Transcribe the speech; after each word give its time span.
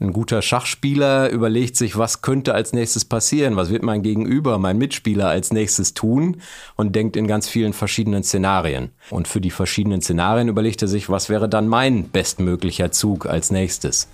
Ein 0.00 0.12
guter 0.12 0.42
Schachspieler 0.42 1.28
überlegt 1.28 1.76
sich, 1.76 1.98
was 1.98 2.22
könnte 2.22 2.54
als 2.54 2.72
nächstes 2.72 3.04
passieren, 3.04 3.56
was 3.56 3.70
wird 3.70 3.82
mein 3.82 4.02
Gegenüber, 4.02 4.56
mein 4.58 4.78
Mitspieler 4.78 5.28
als 5.28 5.52
nächstes 5.52 5.92
tun 5.92 6.40
und 6.76 6.94
denkt 6.94 7.16
in 7.16 7.26
ganz 7.26 7.48
vielen 7.48 7.72
verschiedenen 7.72 8.22
Szenarien. 8.22 8.90
Und 9.10 9.26
für 9.26 9.40
die 9.40 9.50
verschiedenen 9.50 10.00
Szenarien 10.00 10.46
überlegt 10.46 10.82
er 10.82 10.88
sich, 10.88 11.10
was 11.10 11.28
wäre 11.28 11.48
dann 11.48 11.66
mein 11.66 12.10
bestmöglicher 12.10 12.92
Zug 12.92 13.26
als 13.26 13.50
nächstes. 13.50 14.06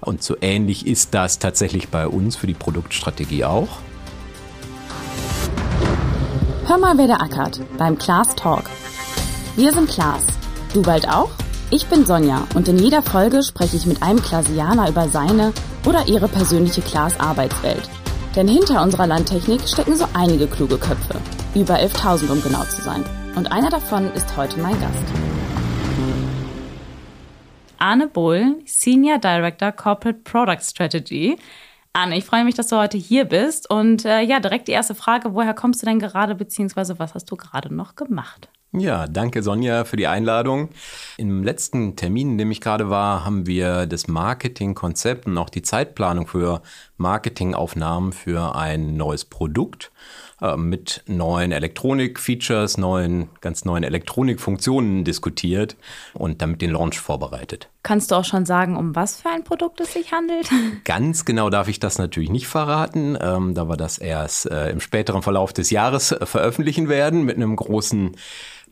Und 0.00 0.22
so 0.22 0.36
ähnlich 0.40 0.86
ist 0.86 1.14
das 1.14 1.40
tatsächlich 1.40 1.88
bei 1.88 2.06
uns 2.06 2.36
für 2.36 2.46
die 2.46 2.54
Produktstrategie 2.54 3.44
auch. 3.44 3.78
Hör 6.66 6.78
mal, 6.78 6.96
wer 6.96 7.08
da 7.08 7.16
ackert 7.16 7.60
beim 7.76 7.98
Class 7.98 8.36
Talk. 8.36 8.70
Wir 9.56 9.72
sind 9.72 9.90
Klaas. 9.90 10.28
Du 10.72 10.82
bald 10.82 11.08
auch? 11.08 11.30
Ich 11.70 11.86
bin 11.86 12.04
Sonja 12.04 12.46
und 12.54 12.68
in 12.68 12.78
jeder 12.78 13.02
Folge 13.02 13.42
spreche 13.42 13.76
ich 13.76 13.86
mit 13.86 14.02
einem 14.02 14.20
Klasianer 14.20 14.88
über 14.88 15.08
seine 15.08 15.52
oder 15.86 16.06
ihre 16.06 16.28
persönliche 16.28 16.82
Klaas-Arbeitswelt. 16.82 17.88
Denn 18.36 18.46
hinter 18.46 18.82
unserer 18.82 19.06
Landtechnik 19.06 19.62
stecken 19.66 19.96
so 19.96 20.06
einige 20.12 20.46
kluge 20.46 20.76
Köpfe. 20.76 21.18
Über 21.54 21.76
11.000, 21.76 22.30
um 22.30 22.42
genau 22.42 22.62
zu 22.64 22.82
sein. 22.82 23.02
Und 23.34 23.50
einer 23.50 23.70
davon 23.70 24.12
ist 24.12 24.36
heute 24.36 24.60
mein 24.60 24.78
Gast. 24.78 25.04
Arne 27.78 28.08
Bohl, 28.08 28.56
Senior 28.66 29.18
Director 29.18 29.72
Corporate 29.72 30.20
Product 30.22 30.62
Strategy. 30.62 31.36
Arne, 31.94 32.18
ich 32.18 32.24
freue 32.24 32.44
mich, 32.44 32.54
dass 32.54 32.68
du 32.68 32.76
heute 32.76 32.98
hier 32.98 33.24
bist. 33.24 33.70
Und 33.70 34.04
äh, 34.04 34.20
ja, 34.20 34.38
direkt 34.38 34.68
die 34.68 34.72
erste 34.72 34.94
Frage: 34.94 35.32
Woher 35.32 35.54
kommst 35.54 35.80
du 35.82 35.86
denn 35.86 35.98
gerade, 35.98 36.34
beziehungsweise 36.34 36.98
was 36.98 37.14
hast 37.14 37.30
du 37.30 37.36
gerade 37.36 37.74
noch 37.74 37.94
gemacht? 37.94 38.48
Ja, 38.76 39.06
danke 39.06 39.44
Sonja 39.44 39.84
für 39.84 39.96
die 39.96 40.08
Einladung. 40.08 40.68
Im 41.16 41.44
letzten 41.44 41.94
Termin, 41.94 42.30
in 42.30 42.38
dem 42.38 42.50
ich 42.50 42.60
gerade 42.60 42.90
war, 42.90 43.24
haben 43.24 43.46
wir 43.46 43.86
das 43.86 44.08
Marketingkonzept 44.08 45.26
und 45.26 45.38
auch 45.38 45.48
die 45.48 45.62
Zeitplanung 45.62 46.26
für 46.26 46.60
Marketingaufnahmen 46.96 48.12
für 48.12 48.56
ein 48.56 48.96
neues 48.96 49.24
Produkt 49.24 49.92
äh, 50.40 50.56
mit 50.56 51.04
neuen 51.06 51.52
Elektronik-Features, 51.52 52.78
neuen, 52.78 53.28
ganz 53.40 53.64
neuen 53.64 53.84
Elektronikfunktionen 53.84 55.04
diskutiert 55.04 55.76
und 56.14 56.42
damit 56.42 56.62
den 56.62 56.70
Launch 56.70 56.98
vorbereitet. 56.98 57.68
Kannst 57.84 58.10
du 58.10 58.16
auch 58.16 58.24
schon 58.24 58.44
sagen, 58.44 58.76
um 58.76 58.96
was 58.96 59.20
für 59.20 59.30
ein 59.30 59.44
Produkt 59.44 59.80
es 59.80 59.92
sich 59.92 60.10
handelt? 60.10 60.50
Ganz 60.84 61.24
genau 61.24 61.50
darf 61.50 61.68
ich 61.68 61.80
das 61.80 61.98
natürlich 61.98 62.30
nicht 62.30 62.48
verraten, 62.48 63.16
ähm, 63.20 63.54
da 63.54 63.68
wir 63.68 63.76
das 63.76 63.98
erst 63.98 64.50
äh, 64.50 64.70
im 64.70 64.80
späteren 64.80 65.22
Verlauf 65.22 65.52
des 65.52 65.70
Jahres 65.70 66.10
äh, 66.12 66.26
veröffentlichen 66.26 66.88
werden 66.88 67.24
mit 67.24 67.36
einem 67.36 67.54
großen 67.54 68.16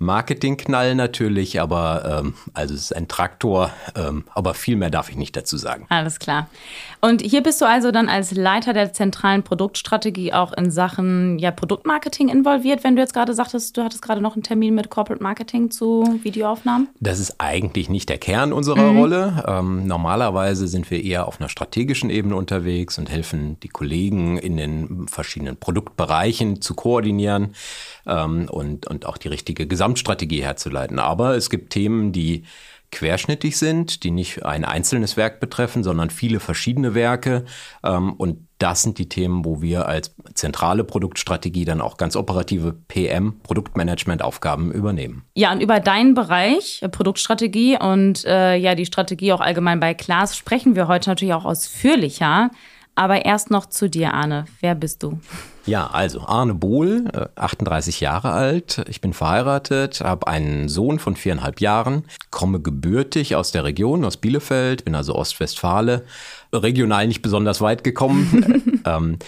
Marketingknall 0.03 0.95
natürlich, 0.95 1.61
aber 1.61 2.21
ähm, 2.21 2.35
also 2.55 2.75
es 2.75 2.83
ist 2.83 2.97
ein 2.97 3.09
Traktor, 3.09 3.73
ähm, 3.95 4.25
aber 4.35 4.55
viel 4.55 4.77
mehr 4.77 4.91
darf 4.91 5.09
ich 5.09 5.17
nicht 5.17 5.37
dazu 5.37 5.57
sagen. 5.57 5.87
Alles 5.89 6.19
klar. 6.19 6.49
Und 7.05 7.21
hier 7.21 7.43
bist 7.43 7.61
du 7.61 7.65
also 7.65 7.91
dann 7.91 8.09
als 8.09 8.31
Leiter 8.31 8.73
der 8.73 8.93
zentralen 8.93 9.43
Produktstrategie 9.43 10.33
auch 10.33 10.53
in 10.53 10.71
Sachen 10.71 11.37
ja, 11.41 11.51
Produktmarketing 11.51 12.29
involviert, 12.29 12.85
wenn 12.85 12.95
du 12.95 13.03
jetzt 13.03 13.13
gerade 13.13 13.35
sagtest, 13.35 13.77
du 13.77 13.83
hattest 13.83 14.03
gerade 14.03 14.21
noch 14.21 14.37
einen 14.37 14.45
Termin 14.45 14.77
mit 14.77 14.89
Corporate 14.89 15.21
Marketing 15.21 15.73
zu 15.73 16.21
Videoaufnahmen? 16.23 16.91
Das 17.01 17.19
ist 17.19 17.41
eigentlich 17.41 17.89
nicht 17.89 18.09
der 18.09 18.19
Kern 18.19 18.53
unserer 18.53 18.93
mhm. 18.93 18.99
Rolle. 18.99 19.45
Ähm, 19.49 19.85
normalerweise 19.89 20.69
sind 20.69 20.93
wir 20.93 21.03
eher 21.03 21.27
auf 21.27 21.41
einer 21.41 21.49
strategischen 21.49 22.09
Ebene 22.09 22.37
unterwegs 22.37 22.97
und 22.99 23.11
helfen 23.11 23.59
die 23.65 23.69
Kollegen 23.69 24.39
in 24.39 24.57
den 24.57 25.09
verschiedenen 25.09 25.57
Produktbereichen 25.57 26.63
zu 26.63 26.75
koordinieren 26.75 27.57
ähm, 28.07 28.47
und, 28.49 28.87
und 28.87 29.07
auch 29.07 29.19
die 29.19 29.27
richtige 29.27 29.67
Gesamtstrategie 29.67 30.45
herzuleiten. 30.45 31.01
Aber 31.01 31.35
es 31.35 31.51
gibt 31.51 31.71
Themen, 31.71 32.13
die 32.13 32.45
querschnittig 32.93 33.59
sind, 33.59 34.05
die 34.05 34.13
nicht 34.13 34.45
ein 34.45 34.65
einzelnes 34.65 35.17
Werk 35.17 35.41
betreffen, 35.41 35.83
sondern 35.83 36.11
viele 36.11 36.39
verschiedene 36.39 36.95
Werke. 36.95 37.45
Ähm, 37.83 38.13
und 38.13 38.47
das 38.59 38.83
sind 38.83 38.99
die 38.99 39.09
Themen, 39.09 39.45
wo 39.45 39.61
wir 39.61 39.89
als 39.89 40.15
zentrale 40.35 40.85
Produktstrategie 40.85 41.65
dann 41.65 41.81
auch 41.81 41.97
ganz 41.97 42.15
operative 42.15 42.75
PM, 42.87 43.41
Produktmanagement-Aufgaben 43.43 44.71
übernehmen. 44.71 45.25
Ja, 45.35 45.51
und 45.51 45.61
über 45.61 45.81
deinen 45.81 46.15
Bereich, 46.15 46.81
äh, 46.83 46.89
Produktstrategie 46.89 47.79
und 47.81 48.25
äh, 48.25 48.55
ja, 48.57 48.77
die 48.77 48.87
Strategie 48.87 49.33
auch 49.33 49.41
allgemein 49.41 49.81
bei 49.81 49.95
Klaas 49.95 50.37
sprechen 50.37 50.77
wir 50.77 50.87
heute 50.87 51.11
natürlich 51.11 51.35
auch 51.35 51.45
ausführlicher. 51.45 52.51
Aber 52.95 53.25
erst 53.25 53.51
noch 53.51 53.67
zu 53.67 53.89
dir, 53.89 54.13
Arne. 54.13 54.45
Wer 54.61 54.75
bist 54.75 55.03
du? 55.03 55.19
Ja, 55.65 55.87
also 55.87 56.21
Arne 56.27 56.55
Bohl, 56.55 57.09
38 57.37 58.01
äh, 58.01 58.05
Jahre 58.05 58.33
alt. 58.33 58.85
Ich 58.89 59.01
bin 59.01 59.13
verheiratet, 59.13 60.01
habe 60.01 60.27
einen 60.27 60.69
Sohn 60.69 60.99
von 60.99 61.17
viereinhalb 61.17 61.61
Jahren, 61.61 62.05
komme 62.31 62.61
gebürtig 62.61 63.37
aus 63.37 63.53
der 63.53 63.65
Region, 63.65 64.05
aus 64.05 64.17
Bielefeld, 64.17 64.85
bin 64.85 64.95
also 64.95 65.15
Ostwestfale, 65.15 66.05
regional 66.53 67.07
nicht 67.07 67.23
besonders 67.23 67.61
weit 67.61 67.85
gekommen. 67.85 68.83
ähm, 68.85 69.19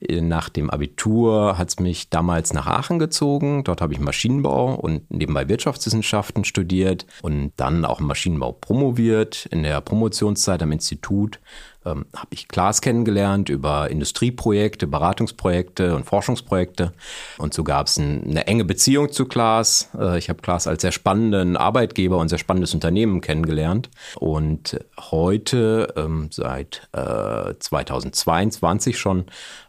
nach 0.00 0.48
dem 0.48 0.70
Abitur 0.70 1.58
hat 1.58 1.70
es 1.70 1.80
mich 1.80 2.08
damals 2.08 2.52
nach 2.52 2.68
Aachen 2.68 3.00
gezogen. 3.00 3.64
Dort 3.64 3.80
habe 3.80 3.92
ich 3.92 3.98
Maschinenbau 3.98 4.74
und 4.74 5.10
nebenbei 5.10 5.48
Wirtschaftswissenschaften 5.48 6.44
studiert 6.44 7.06
und 7.22 7.52
dann 7.56 7.84
auch 7.84 7.98
Maschinenbau 7.98 8.52
promoviert. 8.52 9.46
In 9.46 9.64
der 9.64 9.80
Promotionszeit 9.80 10.62
am 10.62 10.70
Institut 10.70 11.40
ähm, 11.88 12.06
habe 12.14 12.28
ich 12.30 12.48
Klaas 12.48 12.80
kennengelernt 12.80 13.48
über 13.48 13.90
Industrieprojekte, 13.90 14.86
Beratungsprojekte 14.86 15.94
und 15.94 16.04
Forschungsprojekte. 16.04 16.92
Und 17.38 17.54
so 17.54 17.64
gab 17.64 17.86
es 17.86 17.98
ein, 17.98 18.24
eine 18.24 18.46
enge 18.46 18.64
Beziehung 18.64 19.12
zu 19.12 19.26
Klaas. 19.26 19.90
Äh, 19.98 20.18
ich 20.18 20.28
habe 20.28 20.42
Klaas 20.42 20.66
als 20.66 20.82
sehr 20.82 20.92
spannenden 20.92 21.56
Arbeitgeber 21.56 22.18
und 22.18 22.28
sehr 22.28 22.38
spannendes 22.38 22.74
Unternehmen 22.74 23.20
kennengelernt. 23.20 23.90
Und 24.16 24.78
heute, 24.98 25.92
ähm, 25.96 26.28
seit 26.30 26.88
äh, 26.92 27.54
2022 27.58 28.98
schon, 28.98 29.26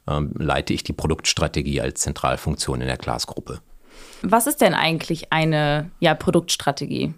ähm, 0.07 0.34
leite 0.38 0.74
ich 0.74 0.84
die 0.84 0.94
Produktstrategie 0.94 1.81
als 1.81 2.01
Zentralfunktion 2.01 2.81
in 2.81 2.88
der 2.88 2.97
Klaas-Gruppe. 2.97 3.59
Was 4.22 4.47
ist 4.47 4.62
denn 4.62 4.74
eigentlich 4.74 5.31
eine 5.31 5.91
ja, 6.00 6.13
Produktstrategie? 6.13 7.13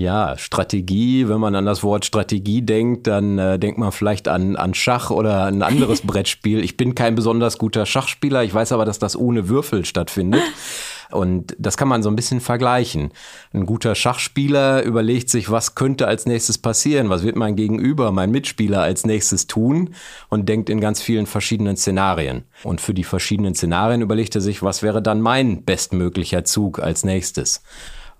Ja, 0.00 0.38
Strategie, 0.38 1.28
wenn 1.28 1.40
man 1.40 1.54
an 1.54 1.66
das 1.66 1.82
Wort 1.82 2.06
Strategie 2.06 2.62
denkt, 2.62 3.06
dann 3.06 3.38
äh, 3.38 3.58
denkt 3.58 3.76
man 3.76 3.92
vielleicht 3.92 4.28
an, 4.28 4.56
an 4.56 4.72
Schach 4.72 5.10
oder 5.10 5.44
ein 5.44 5.60
anderes 5.60 6.00
Brettspiel. 6.06 6.64
Ich 6.64 6.78
bin 6.78 6.94
kein 6.94 7.14
besonders 7.14 7.58
guter 7.58 7.84
Schachspieler, 7.84 8.42
ich 8.42 8.54
weiß 8.54 8.72
aber, 8.72 8.86
dass 8.86 8.98
das 8.98 9.14
ohne 9.14 9.50
Würfel 9.50 9.84
stattfindet. 9.84 10.40
Und 11.10 11.54
das 11.58 11.76
kann 11.76 11.88
man 11.88 12.02
so 12.02 12.08
ein 12.08 12.16
bisschen 12.16 12.40
vergleichen. 12.40 13.10
Ein 13.52 13.66
guter 13.66 13.94
Schachspieler 13.94 14.84
überlegt 14.84 15.28
sich, 15.28 15.50
was 15.50 15.74
könnte 15.74 16.06
als 16.06 16.24
nächstes 16.24 16.56
passieren, 16.56 17.10
was 17.10 17.22
wird 17.22 17.36
mein 17.36 17.54
Gegenüber, 17.54 18.10
mein 18.10 18.30
Mitspieler 18.30 18.80
als 18.80 19.04
nächstes 19.04 19.48
tun 19.48 19.90
und 20.30 20.48
denkt 20.48 20.70
in 20.70 20.80
ganz 20.80 21.02
vielen 21.02 21.26
verschiedenen 21.26 21.76
Szenarien. 21.76 22.44
Und 22.62 22.80
für 22.80 22.94
die 22.94 23.04
verschiedenen 23.04 23.54
Szenarien 23.54 24.00
überlegt 24.00 24.34
er 24.34 24.40
sich, 24.40 24.62
was 24.62 24.82
wäre 24.82 25.02
dann 25.02 25.20
mein 25.20 25.64
bestmöglicher 25.64 26.44
Zug 26.44 26.78
als 26.78 27.04
nächstes. 27.04 27.62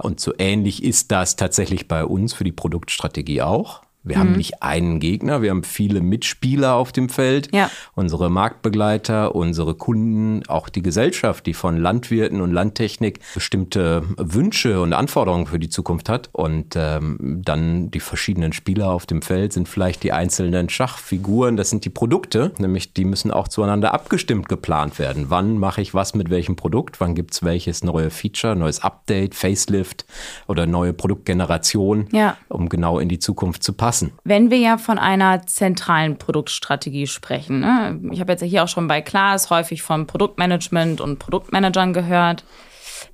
Und 0.03 0.21
so 0.21 0.33
ähnlich 0.38 0.83
ist 0.83 1.11
das 1.12 1.37
tatsächlich 1.37 1.88
bei 1.88 2.05
uns 2.05 2.33
für 2.33 2.44
die 2.44 2.53
Produktstrategie 2.53 3.43
auch. 3.43 3.83
Wir 4.03 4.16
mhm. 4.16 4.21
haben 4.21 4.33
nicht 4.33 4.62
einen 4.62 4.99
Gegner, 4.99 5.43
wir 5.43 5.50
haben 5.50 5.62
viele 5.62 6.00
Mitspieler 6.00 6.75
auf 6.75 6.91
dem 6.91 7.11
Feld. 7.11 7.55
Ja. 7.55 7.71
Unsere 7.94 8.31
Marktbegleiter, 8.31 9.34
unsere 9.34 9.75
Kunden, 9.75 10.43
auch 10.49 10.71
die 10.71 10.81
Gesellschaft, 10.81 11.44
die 11.44 11.53
von 11.53 11.77
Landwirten 11.77 12.41
und 12.41 12.50
Landtechnik 12.53 13.21
bestimmte 13.34 14.03
Wünsche 14.16 14.81
und 14.81 14.94
Anforderungen 14.94 15.47
für 15.47 15.59
die 15.59 15.69
Zukunft 15.69 16.09
hat. 16.09 16.31
Und 16.33 16.77
ähm, 16.77 17.43
dann 17.44 17.91
die 17.91 18.00
verschiedenen 18.00 18.55
Spieler 18.55 18.91
auf 18.91 19.05
dem 19.05 19.21
Feld 19.21 19.53
sind 19.53 19.69
vielleicht 19.69 20.03
die 20.03 20.12
einzelnen 20.12 20.71
Schachfiguren, 20.71 21.59
das 21.59 21.69
sind 21.69 21.84
die 21.84 21.91
Produkte, 21.91 22.53
nämlich 22.59 22.94
die 22.94 23.05
müssen 23.05 23.31
auch 23.31 23.49
zueinander 23.49 23.93
abgestimmt 23.93 24.49
geplant 24.49 24.99
werden. 24.99 25.27
Wann 25.28 25.59
mache 25.59 25.82
ich 25.82 25.93
was 25.93 26.15
mit 26.15 26.31
welchem 26.31 26.56
Produkt? 26.56 27.00
Wann 27.00 27.15
gibt 27.15 27.34
es 27.34 27.43
welches 27.43 27.84
neue 27.84 28.09
Feature, 28.09 28.56
neues 28.56 28.82
Update, 28.82 29.34
Facelift 29.34 30.06
oder 30.47 30.67
neue 30.67 30.94
Produktgeneration, 30.94 32.09
ja. 32.12 32.38
um 32.49 32.71
genau 32.71 32.99
in 32.99 33.11
die 33.11 33.19
Zukunft 33.19 33.62
zu 33.62 33.75
passen? 33.75 33.90
Passen. 33.91 34.12
Wenn 34.23 34.53
wir 34.53 34.59
ja 34.59 34.78
von 34.78 34.99
einer 34.99 35.45
zentralen 35.49 36.17
Produktstrategie 36.17 37.09
sprechen, 37.09 37.59
ne? 37.59 38.00
ich 38.12 38.20
habe 38.20 38.31
jetzt 38.31 38.44
hier 38.44 38.62
auch 38.62 38.69
schon 38.69 38.87
bei 38.87 39.00
Klaas 39.00 39.50
häufig 39.50 39.82
vom 39.82 40.06
Produktmanagement 40.06 41.00
und 41.00 41.19
Produktmanagern 41.19 41.93
gehört. 41.93 42.44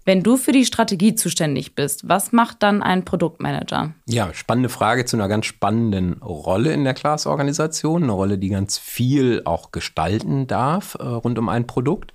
Wenn 0.04 0.22
du 0.22 0.36
für 0.36 0.52
die 0.52 0.66
Strategie 0.66 1.14
zuständig 1.14 1.74
bist, 1.74 2.08
was 2.08 2.30
macht 2.32 2.62
dann 2.62 2.82
ein 2.82 3.06
Produktmanager? 3.06 3.94
Ja, 4.06 4.34
spannende 4.34 4.68
Frage 4.68 5.06
zu 5.06 5.16
einer 5.16 5.28
ganz 5.28 5.46
spannenden 5.46 6.14
Rolle 6.22 6.74
in 6.74 6.84
der 6.84 6.92
Class-Organisation. 6.92 8.02
Eine 8.02 8.12
Rolle, 8.12 8.36
die 8.36 8.50
ganz 8.50 8.76
viel 8.76 9.42
auch 9.46 9.72
gestalten 9.72 10.46
darf 10.46 10.96
äh, 11.00 11.04
rund 11.04 11.38
um 11.38 11.48
ein 11.48 11.66
Produkt. 11.66 12.12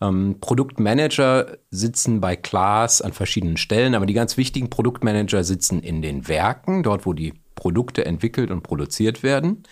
Ähm, 0.00 0.36
Produktmanager 0.40 1.58
sitzen 1.70 2.20
bei 2.20 2.36
Class 2.36 3.00
an 3.00 3.12
verschiedenen 3.12 3.56
Stellen, 3.56 3.94
aber 3.94 4.06
die 4.06 4.14
ganz 4.14 4.36
wichtigen 4.36 4.70
Produktmanager 4.70 5.44
sitzen 5.44 5.80
in 5.80 6.02
den 6.02 6.28
Werken, 6.28 6.82
dort 6.82 7.06
wo 7.06 7.12
die 7.12 7.34
Produkte 7.54 8.04
entwickelt 8.04 8.50
und 8.50 8.62
produziert 8.62 9.22
werden. 9.22 9.62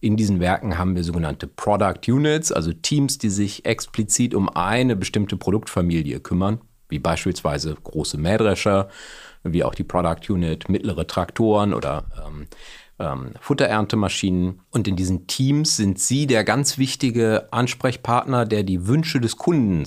In 0.00 0.16
diesen 0.16 0.40
Werken 0.40 0.78
haben 0.78 0.96
wir 0.96 1.04
sogenannte 1.04 1.46
Product 1.46 2.00
Units, 2.08 2.52
also 2.52 2.72
Teams, 2.72 3.18
die 3.18 3.28
sich 3.28 3.66
explizit 3.66 4.34
um 4.34 4.48
eine 4.48 4.96
bestimmte 4.96 5.36
Produktfamilie 5.36 6.20
kümmern, 6.20 6.60
wie 6.88 6.98
beispielsweise 6.98 7.74
große 7.74 8.16
Mähdrescher, 8.16 8.88
wie 9.42 9.62
auch 9.62 9.74
die 9.74 9.84
Product 9.84 10.30
Unit, 10.30 10.70
mittlere 10.70 11.06
Traktoren 11.06 11.74
oder 11.74 12.06
ähm, 12.26 12.46
ähm, 13.00 13.32
Futtereerntemaschinen. 13.40 14.60
Und 14.70 14.86
in 14.86 14.96
diesen 14.96 15.26
Teams 15.26 15.76
sind 15.76 15.98
Sie 15.98 16.26
der 16.26 16.44
ganz 16.44 16.78
wichtige 16.78 17.48
Ansprechpartner, 17.52 18.44
der 18.44 18.62
die 18.62 18.86
Wünsche 18.86 19.20
des 19.20 19.36
Kunden 19.36 19.84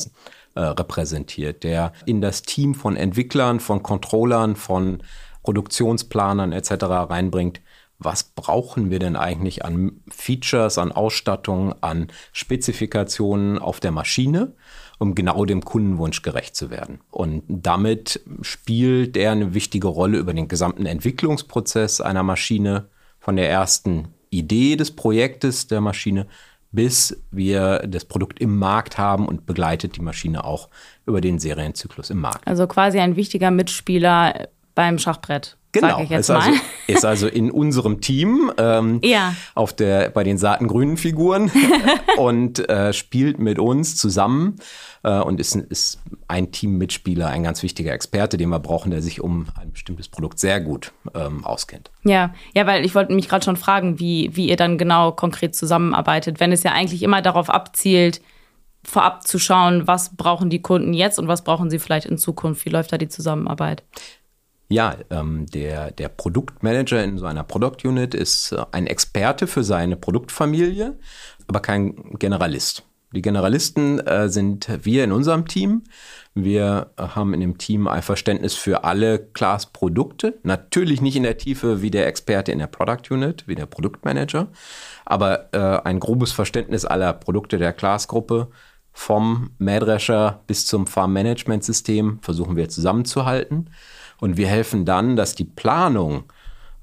äh, 0.56 0.62
repräsentiert, 0.62 1.63
der 1.63 1.94
in 2.06 2.21
das 2.21 2.42
Team 2.42 2.75
von 2.75 2.95
Entwicklern, 2.98 3.60
von 3.60 3.83
Controllern, 3.83 4.56
von 4.56 5.04
Produktionsplanern 5.44 6.51
etc. 6.51 6.83
reinbringt. 6.83 7.62
Was 8.00 8.24
brauchen 8.24 8.89
wir 8.89 9.00
denn 9.00 9.16
eigentlich 9.16 9.63
an 9.63 10.01
Features, 10.09 10.77
an 10.77 10.92
Ausstattung, 10.92 11.75
an 11.81 12.07
Spezifikationen 12.33 13.59
auf 13.59 13.80
der 13.80 13.92
Maschine? 13.92 14.54
um 15.00 15.16
genau 15.16 15.44
dem 15.44 15.66
Kundenwunsch 15.66 16.21
gerecht 16.21 16.56
zu 16.56 16.69
werden. 16.69 17.01
Und 17.12 17.44
damit 17.48 18.21
spielt 18.42 19.18
er 19.18 19.33
eine 19.33 19.54
wichtige 19.54 19.88
Rolle 19.88 20.18
über 20.18 20.33
den 20.33 20.48
gesamten 20.48 20.86
Entwicklungsprozess 20.86 22.00
einer 22.00 22.24
Maschine, 22.24 22.88
von 23.23 23.35
der 23.35 23.49
ersten 23.49 24.09
Idee 24.29 24.75
des 24.75 24.91
Projektes 24.91 25.67
der 25.67 25.81
Maschine 25.81 26.27
bis 26.73 27.23
wir 27.29 27.83
das 27.87 28.03
Produkt 28.03 28.39
im 28.39 28.57
Markt 28.57 28.97
haben 28.97 29.27
und 29.27 29.45
begleitet 29.45 29.95
die 29.95 30.01
Maschine 30.01 30.43
auch 30.43 30.69
über 31.05 31.21
den 31.21 31.39
Serienzyklus 31.39 32.09
im 32.09 32.19
Markt. 32.19 32.45
Also 32.47 32.67
quasi 32.67 32.99
ein 32.99 33.15
wichtiger 33.15 33.51
Mitspieler 33.51 34.49
beim 34.75 34.97
Schachbrett. 34.97 35.55
Genau, 35.73 35.99
ist 35.99 36.29
also, 36.29 36.51
ist, 36.85 37.03
also, 37.03 37.27
in 37.27 37.49
unserem 37.49 37.99
Team 37.99 38.51
ähm, 38.59 38.99
ja. 39.03 39.35
auf 39.55 39.73
der, 39.73 40.11
bei 40.11 40.23
den 40.23 40.37
saatengrünen 40.37 40.97
Figuren 40.97 41.51
und 42.17 42.69
äh, 42.69 42.93
spielt 42.93 43.39
mit 43.39 43.57
uns 43.57 43.95
zusammen 43.95 44.57
äh, 45.01 45.19
und 45.19 45.39
ist, 45.39 45.55
ist 45.55 45.99
ein 46.27 46.51
Teammitspieler, 46.51 47.27
ein 47.27 47.41
ganz 47.41 47.63
wichtiger 47.63 47.91
Experte, 47.91 48.37
den 48.37 48.49
wir 48.49 48.59
brauchen, 48.59 48.91
der 48.91 49.01
sich 49.01 49.19
um 49.19 49.47
ein 49.59 49.71
bestimmtes 49.71 50.09
Produkt 50.09 50.39
sehr 50.39 50.61
gut 50.61 50.93
ähm, 51.15 51.43
auskennt. 51.43 51.89
Ja, 52.03 52.35
ja, 52.53 52.67
weil 52.67 52.85
ich 52.85 52.93
wollte 52.93 53.11
mich 53.11 53.27
gerade 53.27 53.43
schon 53.43 53.57
fragen, 53.57 53.99
wie, 53.99 54.29
wie 54.35 54.49
ihr 54.49 54.57
dann 54.57 54.77
genau 54.77 55.11
konkret 55.11 55.55
zusammenarbeitet, 55.55 56.39
wenn 56.39 56.51
es 56.51 56.61
ja 56.61 56.71
eigentlich 56.71 57.01
immer 57.01 57.23
darauf 57.23 57.49
abzielt, 57.49 58.21
vorab 58.83 59.25
zu 59.25 59.39
schauen, 59.39 59.87
was 59.87 60.15
brauchen 60.15 60.51
die 60.51 60.61
Kunden 60.61 60.93
jetzt 60.93 61.17
und 61.17 61.27
was 61.27 61.43
brauchen 61.43 61.69
sie 61.71 61.79
vielleicht 61.79 62.05
in 62.05 62.17
Zukunft. 62.19 62.65
Wie 62.65 62.69
läuft 62.69 62.91
da 62.91 62.97
die 62.97 63.07
Zusammenarbeit? 63.07 63.81
Ja, 64.73 64.95
ähm, 65.11 65.45
der, 65.45 65.91
der 65.91 66.09
Produktmanager 66.09 67.03
in 67.03 67.19
so 67.19 67.27
einer 67.27 67.43
Product 67.43 67.87
Unit 67.87 68.15
ist 68.15 68.53
äh, 68.53 68.65
ein 68.71 68.87
Experte 68.87 69.45
für 69.45 69.63
seine 69.63 69.97
Produktfamilie, 69.97 70.97
aber 71.45 71.59
kein 71.59 72.17
Generalist. 72.17 72.81
Die 73.13 73.21
Generalisten 73.21 73.99
äh, 73.99 74.29
sind 74.29 74.67
wir 74.81 75.03
in 75.03 75.11
unserem 75.11 75.47
Team. 75.47 75.83
Wir 76.33 76.89
haben 76.97 77.35
in 77.35 77.41
dem 77.41 77.59
Team 77.59 77.87
ein 77.87 78.01
Verständnis 78.01 78.55
für 78.55 78.83
alle 78.83 79.19
Class-Produkte. 79.19 80.39
Natürlich 80.41 81.01
nicht 81.01 81.17
in 81.17 81.21
der 81.21 81.37
Tiefe 81.37 81.83
wie 81.83 81.91
der 81.91 82.07
Experte 82.07 82.51
in 82.51 82.57
der 82.57 82.65
Product 82.65 83.11
Unit, 83.11 83.47
wie 83.47 83.53
der 83.53 83.67
Produktmanager, 83.67 84.47
aber 85.05 85.53
äh, 85.53 85.87
ein 85.87 85.99
grobes 85.99 86.31
Verständnis 86.31 86.83
aller 86.83 87.13
Produkte 87.13 87.59
der 87.59 87.73
Class-Gruppe 87.73 88.47
vom 88.91 89.51
Mähdrescher 89.59 90.41
bis 90.47 90.65
zum 90.65 90.87
Farm-Management-System 90.87 92.19
versuchen 92.23 92.55
wir 92.55 92.69
zusammenzuhalten. 92.69 93.69
Und 94.23 94.37
wir 94.37 94.47
helfen 94.47 94.85
dann, 94.85 95.17
dass 95.17 95.35
die 95.35 95.43
Planung, 95.43 96.23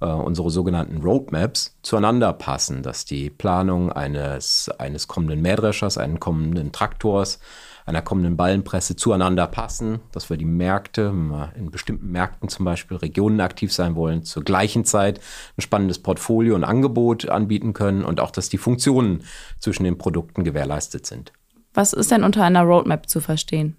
äh, 0.03 0.05
unsere 0.05 0.51
sogenannten 0.51 0.99
Roadmaps, 0.99 1.75
zueinander 1.81 2.35
passen, 2.35 2.83
dass 2.83 3.07
die 3.07 3.31
Planung 3.31 3.91
eines, 3.91 4.71
eines 4.77 5.09
kommenden 5.09 5.41
Mähdreschers, 5.41 5.97
eines 5.97 6.21
kommenden 6.21 6.71
Traktors, 6.71 7.41
einer 7.87 8.03
kommenden 8.03 8.37
Ballenpresse 8.37 8.95
zueinander 8.95 9.47
passen, 9.47 10.01
dass 10.13 10.29
wir 10.29 10.37
die 10.37 10.45
Märkte, 10.45 11.13
wenn 11.13 11.29
wir 11.29 11.53
in 11.57 11.71
bestimmten 11.71 12.13
Märkten 12.13 12.51
zum 12.51 12.67
Beispiel 12.67 12.99
Regionen 12.99 13.41
aktiv 13.41 13.73
sein 13.73 13.95
wollen, 13.95 14.23
zur 14.23 14.45
gleichen 14.45 14.85
Zeit 14.85 15.19
ein 15.57 15.63
spannendes 15.63 15.99
Portfolio 15.99 16.55
und 16.55 16.65
Angebot 16.65 17.31
anbieten 17.31 17.73
können 17.73 18.05
und 18.05 18.21
auch, 18.21 18.33
dass 18.33 18.51
die 18.51 18.59
Funktionen 18.59 19.25
zwischen 19.61 19.85
den 19.85 19.97
Produkten 19.97 20.45
gewährleistet 20.45 21.07
sind. 21.07 21.33
Was 21.73 21.93
ist 21.93 22.11
denn 22.11 22.25
unter 22.25 22.45
einer 22.45 22.65
Roadmap 22.65 23.09
zu 23.09 23.21
verstehen? 23.21 23.77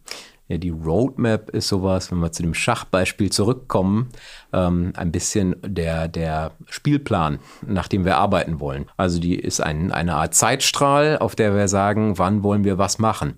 Ja, 0.51 0.57
die 0.57 0.69
Roadmap 0.71 1.49
ist 1.51 1.69
sowas, 1.69 2.11
wenn 2.11 2.17
wir 2.17 2.33
zu 2.33 2.43
dem 2.43 2.53
Schachbeispiel 2.53 3.31
zurückkommen, 3.31 4.09
ähm, 4.51 4.91
ein 4.97 5.09
bisschen 5.09 5.55
der, 5.65 6.09
der 6.09 6.51
Spielplan, 6.67 7.39
nach 7.65 7.87
dem 7.87 8.03
wir 8.03 8.17
arbeiten 8.17 8.59
wollen. 8.59 8.87
Also 8.97 9.21
die 9.21 9.35
ist 9.35 9.61
ein, 9.61 9.93
eine 9.93 10.15
Art 10.15 10.35
Zeitstrahl, 10.35 11.17
auf 11.19 11.35
der 11.35 11.55
wir 11.55 11.69
sagen, 11.69 12.17
wann 12.17 12.43
wollen 12.43 12.65
wir 12.65 12.77
was 12.77 12.99
machen. 12.99 13.37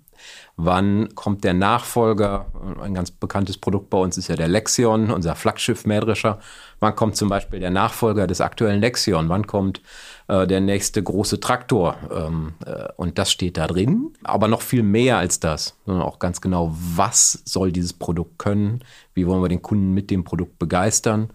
Wann 0.56 1.16
kommt 1.16 1.44
der 1.44 1.54
Nachfolger? 1.54 2.46
Ein 2.82 2.94
ganz 2.94 3.10
bekanntes 3.12 3.58
Produkt 3.58 3.90
bei 3.90 3.98
uns 3.98 4.18
ist 4.18 4.28
ja 4.28 4.36
der 4.36 4.48
Lexion, 4.48 5.10
unser 5.12 5.36
Flaggschiff-Mähdrescher. 5.36 6.40
Wann 6.80 6.96
kommt 6.96 7.16
zum 7.16 7.30
Beispiel 7.30 7.60
der 7.60 7.72
Nachfolger 7.72 8.28
des 8.28 8.42
aktuellen 8.42 8.80
Lexion? 8.80 9.30
Wann 9.30 9.48
kommt 9.48 9.82
äh, 10.28 10.46
der 10.46 10.62
nächste 10.62 11.02
große 11.02 11.40
Traktor? 11.40 11.98
Ähm, 12.12 12.54
äh, 12.66 12.88
und 12.98 13.18
das 13.18 13.32
steht 13.32 13.58
da 13.58 13.68
drin. 13.68 14.14
Aber 14.24 14.48
noch 14.48 14.62
viel 14.62 14.84
mehr 14.84 15.18
als 15.18 15.40
das, 15.40 15.76
sondern 15.86 16.04
auch 16.04 16.20
ganz 16.20 16.40
genau, 16.40 16.72
was 16.74 17.42
soll 17.46 17.72
dieses 17.72 17.94
Produkt 17.94 18.38
können? 18.38 18.84
Wie 19.14 19.26
wollen 19.26 19.42
wir 19.42 19.50
den 19.50 19.62
Kunden 19.62 19.94
mit 19.94 20.12
dem 20.12 20.24
Produkt 20.24 20.60
begeistern? 20.60 21.30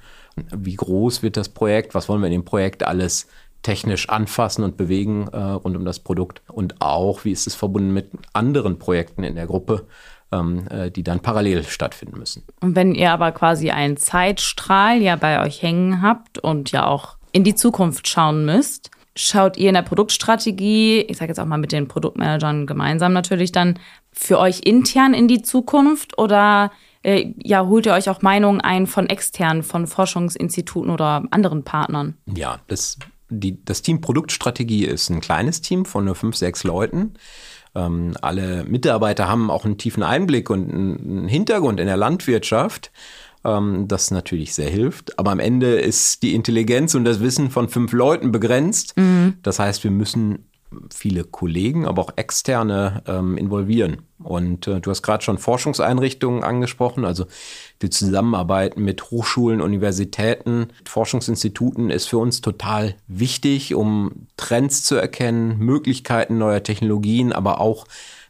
Wie 0.55 0.77
groß 0.77 1.23
wird 1.23 1.37
das 1.37 1.49
Projekt? 1.49 1.95
Was 1.95 2.09
wollen 2.09 2.21
wir 2.21 2.27
in 2.27 2.33
dem 2.33 2.45
Projekt 2.45 2.85
alles 2.85 3.27
technisch 3.63 4.09
anfassen 4.09 4.65
und 4.65 4.77
bewegen 4.77 5.29
äh, 5.29 5.37
rund 5.37 5.77
um 5.77 5.85
das 5.85 6.01
Produkt 6.01 6.43
und 6.49 6.81
auch, 6.81 7.25
wie 7.25 7.33
ist 7.33 7.47
es 7.47 7.55
verbunden 7.55 7.93
mit 7.93 8.11
anderen 8.33 8.79
Projekten 8.79 9.25
in 9.25 9.35
der 9.35 9.47
Gruppe, 9.47 9.87
ähm, 10.33 10.67
äh, 10.69 10.91
die 10.91 11.03
dann 11.03 11.21
parallel 11.21 11.65
stattfinden 11.65 12.19
müssen. 12.19 12.45
Und 12.61 12.77
wenn 12.77 12.95
ihr 12.95 13.13
aber 13.13 13.33
quasi 13.33 13.71
einen 13.71 13.97
Zeitstrahl 13.97 15.01
ja 15.03 15.17
bei 15.17 15.45
euch 15.45 15.63
hängen 15.63 16.03
habt 16.03 16.39
und 16.39 16.71
ja 16.71 16.87
auch 16.87 17.17
in 17.33 17.45
die 17.45 17.55
Zukunft 17.55 18.09
schauen 18.09 18.45
müsst, 18.45 18.91
schaut 19.17 19.57
ihr 19.57 19.69
in 19.69 19.75
der 19.75 19.83
Produktstrategie, 19.83 21.01
ich 21.01 21.17
sage 21.17 21.31
jetzt 21.31 21.41
auch 21.41 21.47
mal 21.47 21.59
mit 21.59 21.73
den 21.73 21.89
Produktmanagern 21.89 22.67
gemeinsam 22.67 23.13
natürlich 23.13 23.53
dann, 23.53 23.79
für 24.13 24.39
euch 24.39 24.61
intern 24.65 25.15
in 25.15 25.29
die 25.29 25.43
Zukunft 25.43 26.19
oder 26.19 26.71
äh, 27.03 27.33
ja, 27.43 27.67
holt 27.67 27.87
ihr 27.87 27.93
euch 27.93 28.09
auch 28.09 28.23
Meinungen 28.23 28.61
ein 28.61 28.87
von 28.87 29.09
externen, 29.09 29.63
von 29.63 29.87
Forschungsinstituten 29.87 30.91
oder 30.91 31.25
anderen 31.31 31.65
Partnern? 31.65 32.17
Ja, 32.27 32.61
das 32.69 32.99
die, 33.31 33.65
das 33.65 33.83
Team 33.83 34.01
Produktstrategie 34.01 34.85
ist 34.85 35.11
ein 35.11 35.21
kleines 35.21 35.61
Team 35.61 35.85
von 35.85 36.05
nur 36.05 36.15
fünf, 36.15 36.37
sechs 36.37 36.65
Leuten. 36.65 37.15
Ähm, 37.75 38.17
alle 38.23 38.65
Mitarbeiter 38.65 39.29
haben 39.29 39.51
auch 39.51 39.65
einen 39.65 39.79
tiefen 39.79 40.03
Einblick 40.03 40.51
und 40.51 40.71
einen 40.71 41.29
Hintergrund 41.29 41.81
in 41.81 41.87
der 41.87 41.97
Landwirtschaft, 41.97 42.91
ähm, 43.45 43.87
das 43.89 44.11
natürlich 44.11 44.55
sehr 44.55 44.71
hilft. 44.71 45.19
Aber 45.19 45.31
am 45.31 45.41
Ende 45.41 45.79
ist 45.79 46.23
die 46.23 46.35
Intelligenz 46.35 46.95
und 46.95 47.05
das 47.05 47.21
Wissen 47.21 47.51
von 47.51 47.69
fünf 47.69 47.93
Leuten 47.93 48.33
begrenzt. 48.33 48.97
Mhm. 48.97 49.35
Das 49.43 49.59
heißt, 49.59 49.85
wir 49.85 49.91
müssen 49.91 50.48
viele 50.93 51.25
Kollegen, 51.25 51.87
aber 51.87 52.03
auch 52.03 52.13
externe 52.17 53.03
ähm, 53.07 53.37
involvieren. 53.37 54.03
Und 54.19 54.67
äh, 54.67 54.81
du 54.81 54.91
hast 54.91 55.03
gerade 55.03 55.23
schon 55.23 55.39
Forschungseinrichtungen 55.39 56.43
angesprochen, 56.43 57.05
also 57.05 57.27
die 57.83 57.91
Zusammenarbeit 57.91 58.77
mit 58.77 59.11
Hochschulen, 59.11 59.61
Universitäten, 59.61 60.69
Forschungsinstituten 60.85 61.91
ist 61.91 62.07
für 62.07 62.19
uns 62.19 62.41
total 62.41 62.97
wichtig, 63.07 63.75
um 63.75 64.27
Trends 64.37 64.85
zu 64.85 64.97
erkennen, 64.97 65.59
Möglichkeiten 65.59 66.39
neuer 66.39 66.63
Technologien, 66.63 67.33
aber 67.33 67.61
auch 67.61 67.87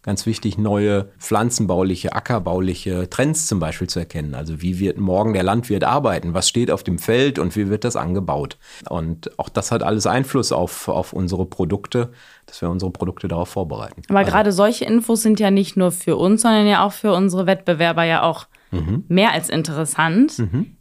ganz 0.08 0.24
wichtig, 0.24 0.56
neue 0.56 1.10
pflanzenbauliche, 1.18 2.14
ackerbauliche 2.14 3.10
Trends 3.10 3.46
zum 3.46 3.60
Beispiel 3.60 3.88
zu 3.88 3.98
erkennen. 3.98 4.34
Also 4.34 4.62
wie 4.62 4.78
wird 4.78 4.96
morgen 4.96 5.34
der 5.34 5.42
Landwirt 5.42 5.84
arbeiten? 5.84 6.32
Was 6.32 6.48
steht 6.48 6.70
auf 6.70 6.82
dem 6.82 6.98
Feld 6.98 7.38
und 7.38 7.54
wie 7.56 7.68
wird 7.68 7.84
das 7.84 7.94
angebaut? 7.94 8.56
Und 8.88 9.38
auch 9.38 9.50
das 9.50 9.70
hat 9.70 9.82
alles 9.82 10.06
Einfluss 10.06 10.50
auf, 10.50 10.88
auf 10.88 11.12
unsere 11.12 11.44
Produkte, 11.44 12.10
dass 12.46 12.62
wir 12.62 12.70
unsere 12.70 12.90
Produkte 12.90 13.28
darauf 13.28 13.50
vorbereiten. 13.50 14.00
Aber 14.08 14.20
also, 14.20 14.30
gerade 14.30 14.50
solche 14.50 14.86
Infos 14.86 15.20
sind 15.20 15.40
ja 15.40 15.50
nicht 15.50 15.76
nur 15.76 15.92
für 15.92 16.16
uns, 16.16 16.40
sondern 16.40 16.66
ja 16.66 16.86
auch 16.86 16.92
für 16.92 17.12
unsere 17.12 17.44
Wettbewerber 17.44 18.04
ja 18.04 18.22
auch 18.22 18.46
mhm. 18.70 19.04
mehr 19.08 19.32
als 19.34 19.50
interessant. 19.50 20.38
Mhm. 20.38 20.74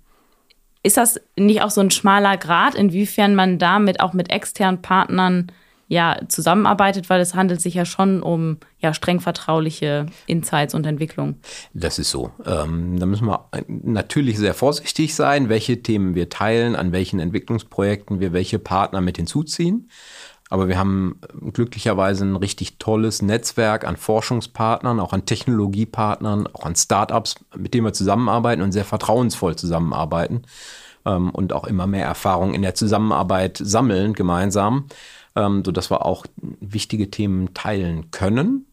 Ist 0.84 0.96
das 0.96 1.20
nicht 1.36 1.64
auch 1.64 1.72
so 1.72 1.82
ein 1.82 1.92
schmaler 1.92 2.38
Grad, 2.38 2.76
inwiefern 2.76 3.36
man 3.36 3.60
damit 3.60 4.00
auch 4.00 4.14
mit 4.14 4.32
externen 4.32 4.82
Partnern 4.82 5.52
ja 5.88 6.20
zusammenarbeitet, 6.28 7.10
weil 7.10 7.22
es 7.22 7.34
handelt 7.34 7.62
sich 7.62 7.74
ja 7.74 7.86
schon 7.86 8.22
um 8.22 8.58
ja 8.80 8.94
streng 8.94 9.20
vertrauliche 9.20 10.06
Insights 10.26 10.76
und 10.76 10.86
Entwicklung. 10.86 11.36
Das 11.74 11.98
ist 12.00 12.12
so. 12.12 12.32
Ähm, 12.46 13.00
da 13.00 13.06
müssen 13.06 13.28
wir 13.28 13.50
natürlich 13.68 14.38
sehr 14.38 14.54
vorsichtig 14.54 15.16
sein, 15.16 15.50
welche 15.50 15.82
Themen 15.82 16.16
wir 16.16 16.30
teilen, 16.30 16.76
an 16.76 16.92
welchen 16.92 17.20
Entwicklungsprojekten 17.20 18.20
wir 18.20 18.34
welche 18.34 18.60
Partner 18.60 19.02
mit 19.02 19.18
hinzuziehen. 19.18 19.90
Aber 20.50 20.70
wir 20.70 20.78
haben 20.78 21.20
glücklicherweise 21.54 22.24
ein 22.24 22.38
richtig 22.38 22.80
tolles 22.80 23.22
Netzwerk 23.22 23.86
an 23.86 23.98
Forschungspartnern, 23.98 25.00
auch 25.00 25.12
an 25.12 25.26
Technologiepartnern, 25.26 26.48
auch 26.48 26.66
an 26.66 26.76
Startups, 26.76 27.36
mit 27.56 27.74
denen 27.74 27.86
wir 27.86 27.94
zusammenarbeiten 27.94 28.62
und 28.62 28.72
sehr 28.72 28.86
vertrauensvoll 28.86 29.58
zusammenarbeiten 29.58 30.44
ähm, 31.06 31.32
und 31.32 31.52
auch 31.52 31.66
immer 31.66 31.88
mehr 31.88 32.06
Erfahrung 32.06 32.54
in 32.54 32.62
der 32.62 32.76
Zusammenarbeit 32.76 33.60
sammeln 33.62 34.14
gemeinsam 34.14 34.88
ähm, 35.38 35.64
sodass 35.64 35.92
wir 35.92 36.06
auch 36.06 36.26
wichtige 36.60 37.12
Themen 37.12 37.54
teilen 37.54 38.12
können. 38.12 38.66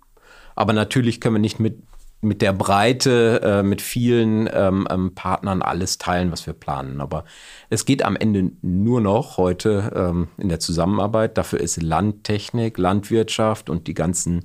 Aber 0.57 0.73
natürlich 0.73 1.21
können 1.21 1.37
wir 1.37 1.41
nicht 1.41 1.61
mit 1.61 1.83
mit 2.25 2.43
der 2.43 2.53
Breite, 2.53 3.41
äh, 3.43 3.63
mit 3.63 3.83
vielen 3.83 4.49
ähm, 4.53 4.89
ähm, 4.91 5.15
Partnern 5.15 5.63
alles 5.63 5.99
teilen, 5.99 6.33
was 6.33 6.47
wir 6.47 6.55
planen. 6.55 7.01
Aber 7.01 7.25
es 7.71 7.85
geht 7.85 8.03
am 8.03 8.17
Ende 8.17 8.51
nur 8.63 9.01
noch 9.01 9.37
heute 9.37 9.93
ähm, 9.95 10.29
in 10.39 10.49
der 10.49 10.59
Zusammenarbeit. 10.59 11.39
Dafür 11.39 11.61
ist 11.61 11.83
Landtechnik, 11.83 12.79
Landwirtschaft 12.79 13.71
und 13.71 13.87
die 13.87 13.95
ganzen 13.95 14.45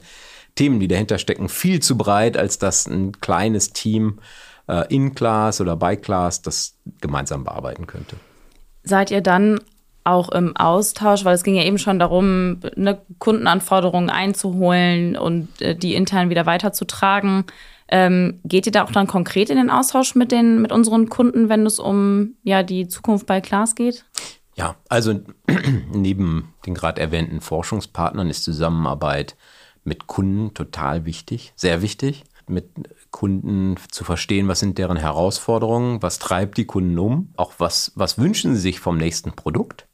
Themen, 0.56 0.80
die 0.80 0.88
dahinter 0.88 1.18
stecken, 1.18 1.50
viel 1.50 1.82
zu 1.82 1.98
breit, 1.98 2.38
als 2.38 2.60
dass 2.60 2.86
ein 2.86 3.14
kleines 3.14 3.72
Team 3.72 4.20
äh, 4.68 4.94
in 4.94 5.16
Class 5.16 5.62
oder 5.62 5.76
bei 5.76 5.96
Class 5.96 6.42
das 6.42 6.76
gemeinsam 7.02 7.44
bearbeiten 7.44 7.88
könnte. 7.88 8.18
Seid 8.84 9.10
ihr 9.12 9.22
dann 9.22 9.60
auch 10.04 10.30
im 10.30 10.56
Austausch, 10.56 11.26
weil 11.26 11.36
es 11.36 11.44
ging 11.44 11.56
ja 11.56 11.64
eben 11.64 11.78
schon 11.78 12.00
darum, 12.00 12.60
eine 12.76 13.00
Kundenanforderungen 13.20 14.10
einzuholen 14.10 15.16
und 15.16 15.62
äh, 15.62 15.76
die 15.76 15.96
intern 15.96 16.30
wieder 16.30 16.46
weiterzutragen. 16.46 17.46
Ähm, 17.92 18.40
geht 18.46 18.66
ihr 18.66 18.72
da 18.72 18.84
auch 18.84 18.92
dann 18.92 19.08
konkret 19.08 19.50
in 19.50 19.58
den 19.58 19.70
Austausch 19.70 20.16
mit 20.16 20.32
den 20.32 20.62
mit 20.62 20.72
unseren 20.72 21.10
Kunden, 21.10 21.50
wenn 21.50 21.66
es 21.66 21.80
um 21.80 22.36
ja 22.44 22.64
die 22.64 22.88
Zukunft 22.88 23.26
bei 23.26 23.42
Klaas 23.42 23.76
geht? 23.76 24.06
Ja, 24.56 24.76
also 24.90 25.20
neben 25.92 26.54
den 26.66 26.76
gerade 26.76 27.02
erwähnten 27.02 27.42
Forschungspartnern 27.42 28.30
ist 28.30 28.44
Zusammenarbeit 28.44 29.36
mit 29.84 30.08
Kunden 30.08 30.54
total 30.54 31.06
wichtig, 31.06 31.54
sehr 31.56 31.82
wichtig. 31.82 32.24
Mit 32.48 32.68
Kunden 33.12 33.76
zu 33.92 34.04
verstehen, 34.04 34.48
was 34.48 34.60
sind 34.60 34.78
deren 34.80 34.98
Herausforderungen, 34.98 36.02
was 36.02 36.18
treibt 36.18 36.58
die 36.58 36.66
Kunden 36.66 36.98
um, 36.98 37.32
auch 37.38 37.54
was, 37.60 37.92
was 37.96 38.18
wünschen 38.18 38.56
sie 38.56 38.62
sich 38.62 38.80
vom 38.80 38.98
nächsten 38.98 39.34
Produkt 39.34 39.88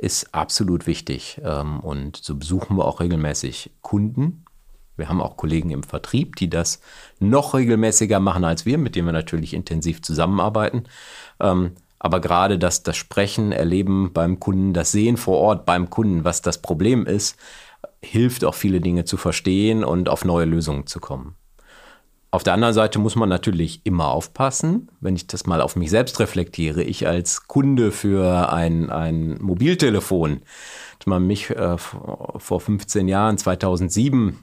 ist 0.00 0.34
absolut 0.34 0.86
wichtig. 0.86 1.40
Ähm, 1.44 1.80
und 1.80 2.16
so 2.16 2.36
besuchen 2.36 2.76
wir 2.76 2.86
auch 2.86 3.00
regelmäßig 3.00 3.70
Kunden. 3.82 4.44
Wir 4.96 5.08
haben 5.08 5.20
auch 5.20 5.36
Kollegen 5.36 5.70
im 5.70 5.82
Vertrieb, 5.82 6.36
die 6.36 6.48
das 6.48 6.80
noch 7.18 7.54
regelmäßiger 7.54 8.18
machen 8.18 8.44
als 8.44 8.66
wir, 8.66 8.78
mit 8.78 8.96
denen 8.96 9.08
wir 9.08 9.12
natürlich 9.12 9.54
intensiv 9.54 10.02
zusammenarbeiten. 10.02 10.84
Ähm, 11.38 11.72
aber 11.98 12.20
gerade 12.20 12.58
das, 12.58 12.82
das 12.82 12.96
Sprechen, 12.96 13.52
Erleben 13.52 14.12
beim 14.14 14.40
Kunden, 14.40 14.72
das 14.72 14.90
Sehen 14.90 15.18
vor 15.18 15.38
Ort 15.38 15.66
beim 15.66 15.90
Kunden, 15.90 16.24
was 16.24 16.40
das 16.40 16.62
Problem 16.62 17.04
ist, 17.04 17.36
hilft 18.02 18.44
auch 18.44 18.54
viele 18.54 18.80
Dinge 18.80 19.04
zu 19.04 19.18
verstehen 19.18 19.84
und 19.84 20.08
auf 20.08 20.24
neue 20.24 20.46
Lösungen 20.46 20.86
zu 20.86 20.98
kommen. 20.98 21.34
Auf 22.32 22.44
der 22.44 22.54
anderen 22.54 22.74
Seite 22.74 23.00
muss 23.00 23.16
man 23.16 23.28
natürlich 23.28 23.80
immer 23.84 24.08
aufpassen, 24.08 24.88
wenn 25.00 25.16
ich 25.16 25.26
das 25.26 25.46
mal 25.46 25.60
auf 25.60 25.74
mich 25.74 25.90
selbst 25.90 26.20
reflektiere. 26.20 26.84
Ich 26.84 27.08
als 27.08 27.48
Kunde 27.48 27.90
für 27.90 28.52
ein, 28.52 28.88
ein 28.88 29.36
Mobiltelefon, 29.40 30.42
dass 30.98 31.06
man 31.06 31.26
mich 31.26 31.50
äh, 31.50 31.76
vor 31.76 32.60
15 32.60 33.08
Jahren, 33.08 33.36
2007, 33.36 34.38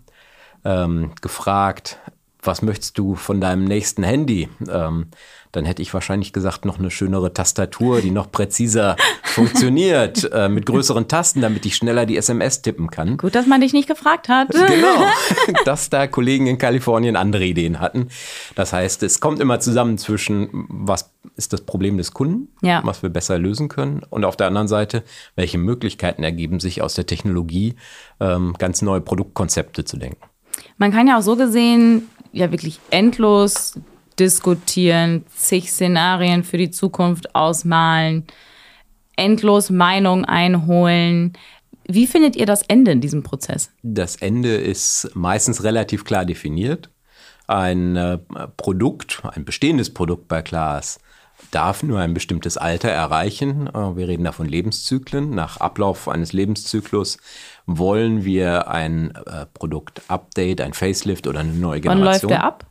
ähm, 0.65 1.12
gefragt, 1.22 2.00
was 2.41 2.62
möchtest 2.62 2.98
du 2.98 3.15
von 3.15 3.39
deinem 3.39 3.63
nächsten 3.63 4.03
Handy? 4.03 4.50
Ähm, 4.70 5.08
dann 5.51 5.66
hätte 5.66 5.82
ich 5.82 5.94
wahrscheinlich 5.94 6.34
gesagt, 6.34 6.66
noch 6.66 6.80
eine 6.80 6.92
schönere 6.92 7.34
Tastatur, 7.34 8.01
die 8.01 8.12
noch 8.12 8.32
präziser 8.32 8.96
funktioniert, 9.24 10.30
äh, 10.34 10.50
mit 10.50 10.66
größeren 10.66 11.08
Tasten, 11.08 11.42
damit 11.42 11.66
ich 11.66 11.75
schneller 11.75 12.06
die 12.06 12.18
SMS 12.18 12.62
tippen 12.62 12.89
kann. 12.89 13.18
Gut, 13.18 13.36
dass 13.36 13.48
man 13.48 13.62
dich 13.62 13.74
nicht 13.74 13.88
gefragt 13.88 14.30
hat. 14.30 14.50
Genau, 14.50 15.06
dass 15.66 15.89
da 15.89 16.08
Kollegen 16.08 16.48
in 16.48 16.58
Kalifornien 16.58 17.16
andere 17.16 17.46
Ideen 17.46 17.80
hatten. 17.80 18.10
Das 18.56 18.74
heißt, 18.74 19.04
es 19.04 19.20
kommt 19.20 19.39
immer 19.39 19.60
zusammen 19.60 19.98
zwischen, 19.98 20.50
was 20.70 21.12
ist 21.36 21.54
das 21.54 21.62
Problem 21.62 21.98
des 21.98 22.13
Kunden, 22.13 22.50
ja. 22.62 22.82
was 22.84 23.04
wir 23.04 23.10
besser 23.10 23.38
lösen 23.38 23.70
können, 23.70 24.01
und 24.10 24.25
auf 24.25 24.36
der 24.38 24.48
anderen 24.48 24.68
Seite, 24.68 25.04
welche 25.36 25.58
Möglichkeiten 25.58 26.24
ergeben 26.24 26.60
sich 26.60 26.82
aus 26.82 26.96
der 26.96 27.06
Technologie, 27.06 27.75
ähm, 28.20 28.56
ganz 28.58 28.82
neue 28.82 29.01
Produktkonzepte 29.01 29.86
zu 29.86 29.98
denken. 29.98 30.22
Man 30.77 30.92
kann 30.92 31.08
ja 31.08 31.18
auch 31.18 31.22
so 31.22 31.36
gesehen 31.36 32.10
ja 32.32 32.51
wirklich 32.51 32.80
endlos 32.89 33.80
diskutieren, 34.19 35.25
zig 35.36 35.71
Szenarien 35.71 36.43
für 36.43 36.57
die 36.57 36.71
Zukunft 36.71 37.36
ausmalen, 37.36 38.25
endlos 39.15 39.69
Meinung 39.69 40.25
einholen. 40.25 41.33
Wie 41.88 42.07
findet 42.07 42.36
ihr 42.36 42.45
das 42.45 42.63
Ende 42.63 42.91
in 42.91 43.01
diesem 43.01 43.24
Prozess? 43.24 43.71
Das 43.81 44.17
Ende 44.17 44.55
ist 44.55 45.09
meistens 45.13 45.63
relativ 45.63 46.03
klar 46.03 46.25
definiert. 46.25 46.89
Ein 47.47 47.95
äh, 47.95 48.17
Produkt, 48.57 49.21
ein 49.24 49.45
bestehendes 49.45 49.93
Produkt 49.93 50.27
bei 50.27 50.41
Klaas 50.41 51.00
darf 51.51 51.83
nur 51.83 52.00
ein 52.00 52.13
bestimmtes 52.13 52.57
Alter 52.57 52.89
erreichen. 52.89 53.67
Äh, 53.67 53.95
wir 53.95 54.07
reden 54.07 54.25
da 54.25 54.33
von 54.33 54.47
Lebenszyklen. 54.47 55.29
Nach 55.29 55.57
Ablauf 55.57 56.09
eines 56.09 56.33
Lebenszyklus 56.33 57.17
wollen 57.65 58.25
wir 58.25 58.67
ein 58.67 59.15
äh, 59.15 59.45
Produkt-Update, 59.53 60.62
ein 60.62 60.74
Facelift 60.74 61.27
oder 61.27 61.39
eine 61.39 61.53
neue 61.53 61.79
Generation. 61.81 62.03
Wann 62.03 62.13
läuft 62.13 62.29
der 62.29 62.43
ab? 62.43 62.65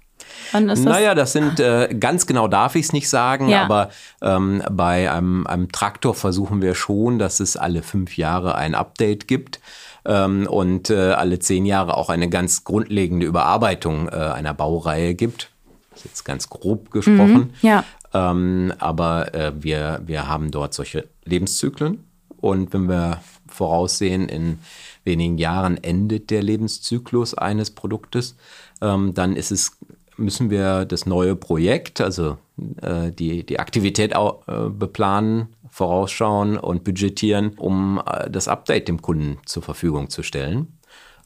Wann 0.52 0.68
ist 0.68 0.84
das? 0.84 0.92
Naja, 0.92 1.14
das 1.14 1.32
sind 1.32 1.60
äh, 1.60 1.94
ganz 1.98 2.26
genau 2.26 2.48
darf 2.48 2.74
ich 2.74 2.86
es 2.86 2.92
nicht 2.92 3.08
sagen, 3.08 3.48
ja. 3.48 3.62
aber 3.64 3.90
ähm, 4.22 4.62
bei 4.70 5.10
einem, 5.10 5.46
einem 5.46 5.72
Traktor 5.72 6.14
versuchen 6.14 6.62
wir 6.62 6.74
schon, 6.74 7.18
dass 7.18 7.40
es 7.40 7.56
alle 7.56 7.82
fünf 7.82 8.16
Jahre 8.16 8.54
ein 8.54 8.74
Update 8.74 9.28
gibt 9.28 9.60
ähm, 10.04 10.46
und 10.46 10.90
äh, 10.90 11.12
alle 11.12 11.38
zehn 11.38 11.66
Jahre 11.66 11.96
auch 11.96 12.08
eine 12.08 12.28
ganz 12.28 12.64
grundlegende 12.64 13.26
Überarbeitung 13.26 14.08
äh, 14.08 14.12
einer 14.12 14.54
Baureihe 14.54 15.14
gibt. 15.14 15.50
Das 15.90 16.00
ist 16.00 16.04
jetzt 16.04 16.24
ganz 16.24 16.48
grob 16.48 16.90
gesprochen. 16.90 17.52
Mhm, 17.60 17.68
ja. 17.68 17.84
Ähm, 18.14 18.72
aber 18.78 19.34
äh, 19.34 19.52
wir, 19.58 20.00
wir 20.06 20.28
haben 20.28 20.50
dort 20.50 20.74
solche 20.74 21.08
Lebenszyklen 21.24 22.04
und 22.40 22.72
wenn 22.72 22.88
wir 22.88 23.20
voraussehen, 23.48 24.28
in 24.28 24.58
wenigen 25.04 25.38
Jahren 25.38 25.82
endet 25.82 26.30
der 26.30 26.42
Lebenszyklus 26.42 27.34
eines 27.34 27.70
Produktes, 27.70 28.36
ähm, 28.82 29.14
dann 29.14 29.36
ist 29.36 29.50
es 29.50 29.78
müssen 30.16 30.50
wir 30.50 30.84
das 30.84 31.06
neue 31.06 31.36
Projekt, 31.36 32.00
also 32.00 32.38
äh, 32.80 33.12
die, 33.12 33.44
die 33.44 33.58
Aktivität 33.58 34.14
auch, 34.14 34.46
äh, 34.48 34.68
beplanen, 34.68 35.48
vorausschauen 35.70 36.56
und 36.56 36.84
budgetieren, 36.84 37.52
um 37.56 38.02
äh, 38.06 38.30
das 38.30 38.48
Update 38.48 38.88
dem 38.88 39.02
Kunden 39.02 39.38
zur 39.44 39.62
Verfügung 39.62 40.10
zu 40.10 40.22
stellen. 40.22 40.78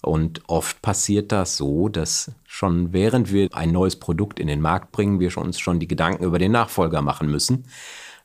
Und 0.02 0.42
oft 0.46 0.80
passiert 0.80 1.30
das 1.30 1.56
so, 1.56 1.88
dass 1.88 2.32
schon 2.46 2.92
während 2.92 3.32
wir 3.32 3.48
ein 3.52 3.70
neues 3.70 3.96
Produkt 3.96 4.40
in 4.40 4.46
den 4.46 4.60
Markt 4.60 4.92
bringen, 4.92 5.20
wir 5.20 5.36
uns 5.36 5.60
schon 5.60 5.78
die 5.78 5.88
Gedanken 5.88 6.24
über 6.24 6.38
den 6.38 6.52
Nachfolger 6.52 7.02
machen 7.02 7.30
müssen 7.30 7.64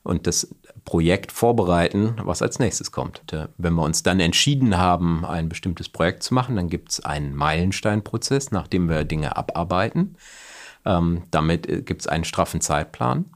und 0.02 0.26
das 0.26 0.54
Projekt 0.84 1.32
vorbereiten, 1.32 2.14
was 2.22 2.40
als 2.40 2.58
nächstes 2.58 2.92
kommt. 2.92 3.32
Äh, 3.32 3.48
wenn 3.58 3.74
wir 3.74 3.82
uns 3.82 4.02
dann 4.02 4.20
entschieden 4.20 4.78
haben, 4.78 5.24
ein 5.24 5.48
bestimmtes 5.48 5.88
Projekt 5.88 6.22
zu 6.22 6.32
machen, 6.32 6.56
dann 6.56 6.70
gibt 6.70 6.92
es 6.92 7.04
einen 7.04 7.34
Meilensteinprozess, 7.34 8.52
nachdem 8.52 8.88
wir 8.88 9.04
Dinge 9.04 9.36
abarbeiten. 9.36 10.16
Ähm, 10.86 11.24
damit 11.30 11.68
äh, 11.68 11.82
gibt 11.82 12.02
es 12.02 12.06
einen 12.06 12.24
straffen 12.24 12.60
Zeitplan. 12.60 13.26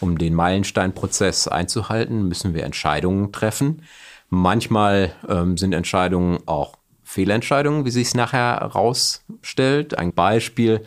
Um 0.00 0.18
den 0.18 0.34
Meilensteinprozess 0.34 1.48
einzuhalten, 1.48 2.28
müssen 2.28 2.54
wir 2.54 2.64
Entscheidungen 2.64 3.32
treffen. 3.32 3.82
Manchmal 4.28 5.12
ähm, 5.28 5.56
sind 5.56 5.72
Entscheidungen 5.72 6.38
auch 6.46 6.76
Fehlentscheidungen, 7.02 7.86
wie 7.86 7.90
sich 7.90 8.08
es 8.08 8.14
nachher 8.14 8.60
herausstellt. 8.60 9.98
Ein 9.98 10.12
Beispiel 10.12 10.82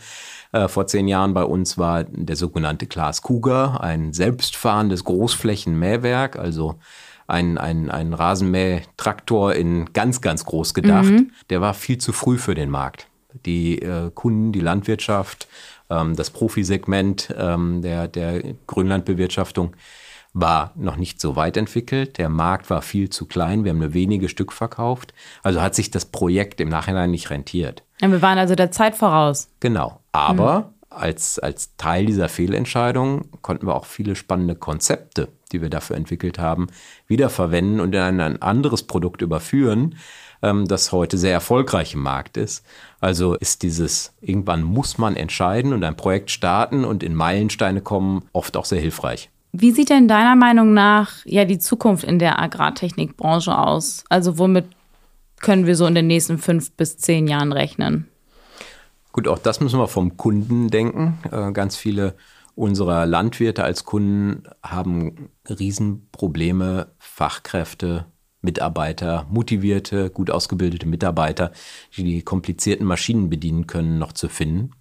äh, 0.52 0.68
vor 0.68 0.86
zehn 0.86 1.08
Jahren 1.08 1.34
bei 1.34 1.44
uns 1.44 1.78
war 1.78 2.04
der 2.04 2.36
sogenannte 2.36 2.86
Klaas 2.86 3.24
Cougar, 3.24 3.82
ein 3.82 4.14
selbstfahrendes 4.14 5.04
Großflächenmähwerk, 5.04 6.38
also 6.38 6.76
ein, 7.28 7.58
ein, 7.58 7.90
ein 7.90 8.14
Rasenmähtraktor 8.14 9.56
in 9.56 9.94
ganz, 9.94 10.22
ganz 10.22 10.46
groß 10.46 10.74
gedacht. 10.74 11.06
Mhm. 11.06 11.32
Der 11.50 11.62
war 11.62 11.74
viel 11.74 11.98
zu 11.98 12.14
früh 12.14 12.38
für 12.38 12.54
den 12.54 12.70
Markt. 12.70 13.08
Die 13.46 13.82
äh, 13.82 14.12
Kunden, 14.14 14.52
die 14.52 14.60
Landwirtschaft 14.60 15.48
ähm, 15.92 16.16
das 16.16 16.30
Profisegment 16.30 17.34
ähm, 17.38 17.82
der, 17.82 18.08
der 18.08 18.42
Grünlandbewirtschaftung 18.68 19.76
war 20.34 20.72
noch 20.76 20.96
nicht 20.96 21.20
so 21.20 21.36
weit 21.36 21.58
entwickelt. 21.58 22.18
Der 22.18 22.30
Markt 22.30 22.70
war 22.70 22.82
viel 22.82 23.10
zu 23.10 23.26
klein. 23.26 23.64
Wir 23.64 23.72
haben 23.72 23.80
nur 23.80 23.94
wenige 23.94 24.30
Stück 24.30 24.54
verkauft. 24.54 25.14
Also 25.44 25.62
hat 25.62 25.76
sich 25.76 25.92
das 25.92 26.06
Projekt 26.06 26.62
im 26.62 26.70
Nachhinein 26.70 27.12
nicht 27.12 27.30
rentiert. 27.30 27.84
Ja, 28.00 28.10
wir 28.10 28.22
waren 28.22 28.38
also 28.38 28.56
der 28.56 28.72
Zeit 28.72 28.96
voraus. 28.96 29.50
Genau. 29.60 30.00
Aber 30.14 30.60
mhm. 30.60 30.66
als, 30.90 31.38
als 31.38 31.76
Teil 31.76 32.06
dieser 32.06 32.30
Fehlentscheidung 32.30 33.26
konnten 33.42 33.68
wir 33.68 33.76
auch 33.76 33.86
viele 33.86 34.16
spannende 34.16 34.56
Konzepte, 34.56 35.28
die 35.52 35.62
wir 35.62 35.70
dafür 35.70 35.96
entwickelt 35.96 36.40
haben, 36.40 36.68
wiederverwenden 37.08 37.80
und 37.80 37.94
in 37.94 38.20
ein, 38.20 38.42
anderes 38.42 38.84
Produkt 38.84 39.22
überführen, 39.22 39.96
ähm, 40.42 40.68
das 40.68 40.92
heute 40.92 41.18
sehr 41.18 41.34
erfolgreich 41.34 41.94
im 41.94 42.02
Markt 42.02 42.38
ist. 42.38 42.66
Also 43.00 43.36
ist 43.36 43.64
dieses, 43.64 44.14
irgendwann 44.22 44.64
muss 44.64 44.98
man 44.98 45.16
entscheiden 45.16 45.74
und 45.74 45.84
ein 45.84 45.96
Projekt 45.96 46.32
starten 46.32 46.86
und 46.86 47.04
in 47.04 47.16
Meilensteine 47.16 47.82
kommen, 47.82 48.24
oft 48.34 48.58
auch 48.58 48.66
sehr 48.66 48.82
hilfreich. 48.82 49.30
Wie 49.54 49.72
sieht 49.72 49.90
denn 49.90 50.08
deiner 50.08 50.36
Meinung 50.36 50.74
nach 50.74 51.26
ja 51.26 51.44
die 51.44 51.60
Zukunft 51.60 52.06
in 52.06 52.20
der 52.20 52.40
Agrartechnikbranche 52.42 53.58
aus? 53.58 54.06
Also 54.08 54.38
womit 54.38 54.66
können 55.42 55.66
wir 55.66 55.76
so 55.76 55.86
in 55.86 55.96
den 55.96 56.08
nächsten 56.08 56.38
fünf 56.38 56.72
bis 56.72 56.98
zehn 56.98 57.28
Jahren 57.28 57.52
rechnen? 57.52 58.08
Gut, 59.12 59.28
auch 59.28 59.40
das 59.40 59.60
müssen 59.60 59.80
wir 59.80 59.90
vom 59.90 60.16
Kunden 60.16 60.70
denken. 60.70 61.18
Äh, 61.32 61.52
ganz 61.52 61.76
viele 61.76 62.16
unserer 62.62 63.08
Landwirte 63.08 63.64
als 63.64 63.86
Kunden 63.86 64.44
haben 64.62 65.30
Riesenprobleme, 65.50 66.92
Fachkräfte 67.00 68.06
Mitarbeiter, 68.44 69.26
motivierte, 69.32 70.12
gut 70.12 70.30
ausgebildete 70.30 70.88
Mitarbeiter, 70.88 71.54
die 71.98 72.04
die 72.04 72.22
komplizierten 72.22 72.86
Maschinen 72.86 73.32
bedienen 73.32 73.66
können, 73.66 73.98
noch 73.98 74.14
zu 74.14 74.30
finden. 74.30 74.72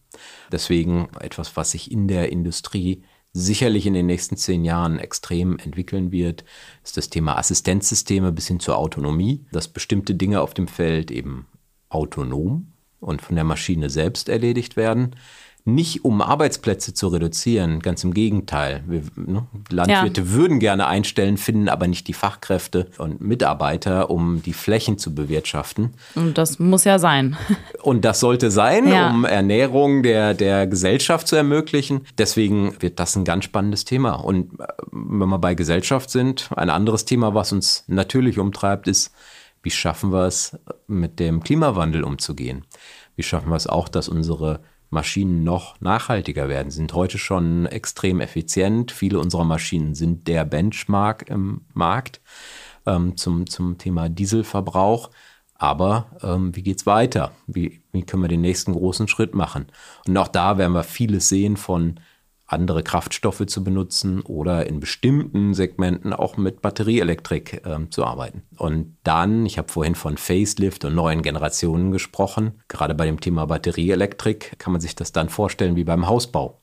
Deswegen 0.52 1.08
etwas, 1.20 1.56
was 1.56 1.70
sich 1.70 1.90
in 1.90 2.06
der 2.06 2.30
Industrie 2.30 3.02
sicherlich 3.32 3.86
in 3.86 3.94
den 3.94 4.06
nächsten 4.06 4.36
zehn 4.36 4.62
Jahren 4.64 4.98
extrem 4.98 5.58
entwickeln 5.58 6.12
wird, 6.12 6.44
ist 6.84 6.98
das 6.98 7.08
Thema 7.08 7.38
Assistenzsysteme 7.38 8.30
bis 8.30 8.46
hin 8.46 8.60
zur 8.60 8.76
Autonomie, 8.76 9.46
dass 9.52 9.68
bestimmte 9.68 10.14
Dinge 10.14 10.42
auf 10.42 10.52
dem 10.52 10.68
Feld 10.68 11.10
eben 11.10 11.46
autonom 11.88 12.72
und 12.98 13.22
von 13.22 13.36
der 13.36 13.44
Maschine 13.44 13.88
selbst 13.88 14.28
erledigt 14.28 14.76
werden 14.76 15.16
nicht 15.64 16.04
um 16.04 16.22
Arbeitsplätze 16.22 16.94
zu 16.94 17.08
reduzieren, 17.08 17.80
ganz 17.80 18.04
im 18.04 18.14
Gegenteil. 18.14 18.82
Wir, 18.86 19.02
ne, 19.16 19.46
Landwirte 19.70 20.22
ja. 20.22 20.30
würden 20.30 20.58
gerne 20.58 20.86
einstellen, 20.86 21.36
finden 21.36 21.68
aber 21.68 21.86
nicht 21.86 22.08
die 22.08 22.12
Fachkräfte 22.12 22.88
und 22.98 23.20
Mitarbeiter, 23.20 24.10
um 24.10 24.42
die 24.42 24.52
Flächen 24.52 24.98
zu 24.98 25.14
bewirtschaften. 25.14 25.94
Und 26.14 26.38
das 26.38 26.58
muss 26.58 26.84
ja 26.84 26.98
sein. 26.98 27.36
Und 27.82 28.04
das 28.04 28.20
sollte 28.20 28.50
sein, 28.50 28.88
ja. 28.88 29.10
um 29.10 29.24
Ernährung 29.24 30.02
der, 30.02 30.34
der 30.34 30.66
Gesellschaft 30.66 31.26
zu 31.26 31.36
ermöglichen. 31.36 32.02
Deswegen 32.18 32.74
wird 32.80 33.00
das 33.00 33.16
ein 33.16 33.24
ganz 33.24 33.44
spannendes 33.44 33.84
Thema. 33.84 34.12
Und 34.12 34.60
äh, 34.60 34.66
wenn 34.92 35.28
wir 35.28 35.38
bei 35.38 35.54
Gesellschaft 35.54 36.10
sind, 36.10 36.50
ein 36.54 36.68
anderes 36.70 37.04
Thema, 37.04 37.34
was 37.34 37.52
uns 37.52 37.84
natürlich 37.86 38.38
umtreibt, 38.38 38.86
ist, 38.86 39.12
wie 39.62 39.70
schaffen 39.70 40.12
wir 40.12 40.26
es, 40.26 40.58
mit 40.86 41.18
dem 41.20 41.42
Klimawandel 41.42 42.04
umzugehen? 42.04 42.64
Wie 43.16 43.22
schaffen 43.22 43.50
wir 43.50 43.56
es 43.56 43.66
auch, 43.66 43.88
dass 43.88 44.08
unsere 44.08 44.60
Maschinen 44.90 45.44
noch 45.44 45.80
nachhaltiger 45.80 46.48
werden, 46.48 46.70
sind 46.70 46.92
heute 46.92 47.18
schon 47.18 47.66
extrem 47.66 48.20
effizient. 48.20 48.92
Viele 48.92 49.18
unserer 49.18 49.44
Maschinen 49.44 49.94
sind 49.94 50.26
der 50.28 50.44
Benchmark 50.44 51.28
im 51.30 51.62
Markt 51.72 52.20
ähm, 52.86 53.16
zum, 53.16 53.48
zum 53.48 53.78
Thema 53.78 54.08
Dieselverbrauch. 54.08 55.10
Aber 55.54 56.06
ähm, 56.22 56.56
wie 56.56 56.62
geht's 56.62 56.86
weiter? 56.86 57.32
Wie, 57.46 57.82
wie 57.92 58.02
können 58.02 58.22
wir 58.22 58.28
den 58.28 58.40
nächsten 58.40 58.72
großen 58.72 59.08
Schritt 59.08 59.34
machen? 59.34 59.66
Und 60.08 60.16
auch 60.16 60.28
da 60.28 60.58
werden 60.58 60.72
wir 60.72 60.84
vieles 60.84 61.28
sehen 61.28 61.56
von 61.56 62.00
andere 62.52 62.82
Kraftstoffe 62.82 63.46
zu 63.46 63.62
benutzen 63.62 64.20
oder 64.22 64.66
in 64.66 64.80
bestimmten 64.80 65.54
Segmenten 65.54 66.12
auch 66.12 66.36
mit 66.36 66.62
Batterieelektrik 66.62 67.62
äh, 67.64 67.88
zu 67.90 68.04
arbeiten. 68.04 68.42
Und 68.56 68.96
dann, 69.04 69.46
ich 69.46 69.58
habe 69.58 69.70
vorhin 69.70 69.94
von 69.94 70.16
Facelift 70.16 70.84
und 70.84 70.94
neuen 70.94 71.22
Generationen 71.22 71.92
gesprochen, 71.92 72.60
gerade 72.68 72.94
bei 72.94 73.06
dem 73.06 73.20
Thema 73.20 73.46
Batterieelektrik 73.46 74.58
kann 74.58 74.72
man 74.72 74.80
sich 74.80 74.94
das 74.96 75.12
dann 75.12 75.28
vorstellen 75.28 75.76
wie 75.76 75.84
beim 75.84 76.08
Hausbau. 76.08 76.60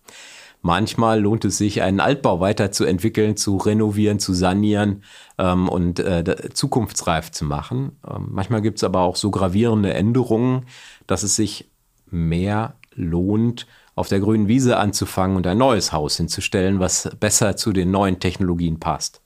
Manchmal 0.62 1.22
lohnt 1.22 1.46
es 1.46 1.58
sich, 1.58 1.82
einen 1.82 2.00
Altbau 2.00 2.40
weiterzuentwickeln, 2.40 3.38
zu 3.38 3.58
renovieren, 3.58 4.20
zu 4.20 4.34
sanieren 4.34 5.04
ähm, 5.38 5.70
und 5.70 6.00
äh, 6.00 6.50
zukunftsreif 6.52 7.32
zu 7.32 7.46
machen. 7.46 7.98
Ähm, 8.06 8.28
manchmal 8.32 8.62
gibt 8.62 8.78
es 8.78 8.84
aber 8.84 9.02
auch 9.02 9.16
so 9.16 9.32
gravierende 9.32 9.94
Änderungen, 9.94 10.66
dass 11.06 11.24
es 11.24 11.36
sich 11.36 11.70
mehr 12.10 12.76
lohnt, 12.96 13.68
auf 13.98 14.10
der 14.10 14.20
grünen 14.20 14.48
Wiese 14.48 14.78
anzufangen 14.78 15.36
und 15.36 15.48
ein 15.48 15.58
neues 15.58 15.92
Haus 15.92 16.18
hinzustellen, 16.18 16.80
was 16.80 17.10
besser 17.20 17.58
zu 17.58 17.74
den 17.74 17.90
neuen 17.90 18.20
Technologien 18.20 18.80
passt. 18.80 19.22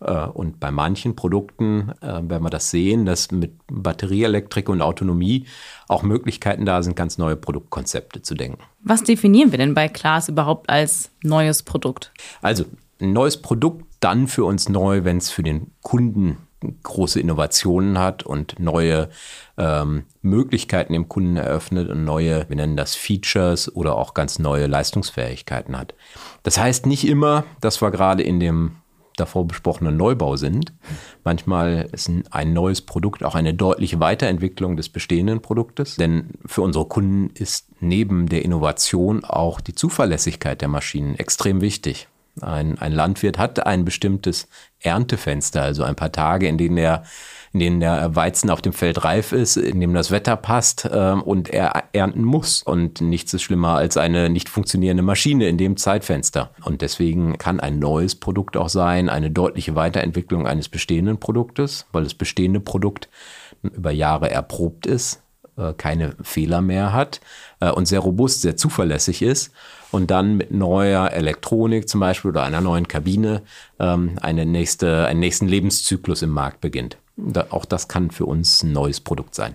Äh, 0.00 0.26
und 0.26 0.60
bei 0.60 0.70
manchen 0.70 1.16
Produkten 1.16 1.92
äh, 2.00 2.06
werden 2.06 2.44
wir 2.44 2.50
das 2.50 2.70
sehen, 2.70 3.06
dass 3.06 3.32
mit 3.32 3.54
Batterieelektrik 3.66 4.68
und 4.68 4.82
Autonomie 4.82 5.46
auch 5.88 6.04
Möglichkeiten 6.04 6.64
da 6.64 6.80
sind, 6.84 6.94
ganz 6.94 7.18
neue 7.18 7.34
Produktkonzepte 7.34 8.22
zu 8.22 8.36
denken. 8.36 8.62
Was 8.84 9.02
definieren 9.02 9.50
wir 9.50 9.58
denn 9.58 9.74
bei 9.74 9.88
Klaas 9.88 10.28
überhaupt 10.28 10.70
als 10.70 11.10
neues 11.24 11.64
Produkt? 11.64 12.12
Also 12.40 12.66
ein 13.00 13.12
neues 13.12 13.42
Produkt 13.42 13.84
dann 13.98 14.28
für 14.28 14.44
uns 14.44 14.68
neu, 14.68 15.02
wenn 15.02 15.16
es 15.16 15.30
für 15.30 15.42
den 15.42 15.72
Kunden 15.82 16.38
große 16.82 17.20
Innovationen 17.20 17.98
hat 17.98 18.22
und 18.22 18.58
neue 18.58 19.08
ähm, 19.56 20.04
Möglichkeiten 20.22 20.92
dem 20.92 21.08
Kunden 21.08 21.36
eröffnet 21.36 21.88
und 21.88 22.04
neue, 22.04 22.48
wir 22.48 22.56
nennen 22.56 22.76
das 22.76 22.94
Features 22.94 23.74
oder 23.74 23.96
auch 23.96 24.14
ganz 24.14 24.38
neue 24.38 24.66
Leistungsfähigkeiten 24.66 25.76
hat. 25.76 25.94
Das 26.42 26.58
heißt 26.58 26.86
nicht 26.86 27.06
immer, 27.06 27.44
dass 27.60 27.80
wir 27.80 27.90
gerade 27.90 28.22
in 28.22 28.40
dem 28.40 28.76
davor 29.16 29.46
besprochenen 29.46 29.96
Neubau 29.96 30.36
sind. 30.36 30.72
Manchmal 31.22 31.88
ist 31.92 32.10
ein 32.30 32.52
neues 32.52 32.82
Produkt 32.82 33.24
auch 33.24 33.34
eine 33.34 33.54
deutliche 33.54 34.00
Weiterentwicklung 34.00 34.76
des 34.76 34.88
bestehenden 34.88 35.40
Produktes. 35.40 35.96
Denn 35.96 36.30
für 36.44 36.62
unsere 36.62 36.86
Kunden 36.86 37.30
ist 37.34 37.68
neben 37.80 38.28
der 38.28 38.44
Innovation 38.44 39.24
auch 39.24 39.60
die 39.60 39.74
Zuverlässigkeit 39.74 40.60
der 40.60 40.68
Maschinen 40.68 41.14
extrem 41.16 41.60
wichtig. 41.60 42.08
Ein, 42.40 42.78
ein 42.78 42.92
Landwirt 42.92 43.38
hat 43.38 43.64
ein 43.64 43.84
bestimmtes 43.84 44.48
Erntefenster, 44.80 45.62
also 45.62 45.84
ein 45.84 45.94
paar 45.94 46.12
Tage, 46.12 46.48
in 46.48 46.58
denen 46.58 46.76
er 46.76 47.04
in 47.54 47.60
denen 47.60 47.80
der 47.80 48.16
Weizen 48.16 48.50
auf 48.50 48.60
dem 48.62 48.72
Feld 48.72 49.04
reif 49.04 49.30
ist, 49.30 49.56
in 49.56 49.80
dem 49.80 49.94
das 49.94 50.10
Wetter 50.10 50.36
passt 50.36 50.86
äh, 50.86 51.12
und 51.12 51.48
er 51.48 51.84
ernten 51.92 52.24
muss. 52.24 52.64
Und 52.64 53.00
nichts 53.00 53.32
ist 53.32 53.42
schlimmer 53.42 53.76
als 53.76 53.96
eine 53.96 54.28
nicht 54.28 54.48
funktionierende 54.48 55.04
Maschine 55.04 55.48
in 55.48 55.56
dem 55.56 55.76
Zeitfenster. 55.76 56.50
Und 56.64 56.82
deswegen 56.82 57.38
kann 57.38 57.60
ein 57.60 57.78
neues 57.78 58.16
Produkt 58.16 58.56
auch 58.56 58.68
sein, 58.68 59.08
eine 59.08 59.30
deutliche 59.30 59.76
Weiterentwicklung 59.76 60.48
eines 60.48 60.68
bestehenden 60.68 61.20
Produktes, 61.20 61.86
weil 61.92 62.02
das 62.02 62.14
bestehende 62.14 62.58
Produkt 62.58 63.08
über 63.62 63.92
Jahre 63.92 64.30
erprobt 64.30 64.84
ist, 64.86 65.22
äh, 65.56 65.74
keine 65.74 66.16
Fehler 66.22 66.60
mehr 66.60 66.92
hat 66.92 67.20
äh, 67.60 67.70
und 67.70 67.86
sehr 67.86 68.00
robust, 68.00 68.42
sehr 68.42 68.56
zuverlässig 68.56 69.22
ist 69.22 69.52
und 69.94 70.10
dann 70.10 70.36
mit 70.36 70.50
neuer 70.50 71.12
Elektronik 71.12 71.88
zum 71.88 72.00
Beispiel 72.00 72.32
oder 72.32 72.42
einer 72.42 72.60
neuen 72.60 72.88
Kabine 72.88 73.42
ähm, 73.78 74.18
eine 74.20 74.44
nächste, 74.44 75.06
einen 75.06 75.20
nächsten 75.20 75.46
Lebenszyklus 75.46 76.22
im 76.22 76.30
Markt 76.30 76.60
beginnt. 76.60 76.98
Da, 77.16 77.46
auch 77.50 77.64
das 77.64 77.86
kann 77.86 78.10
für 78.10 78.26
uns 78.26 78.64
ein 78.64 78.72
neues 78.72 79.00
Produkt 79.00 79.36
sein. 79.36 79.54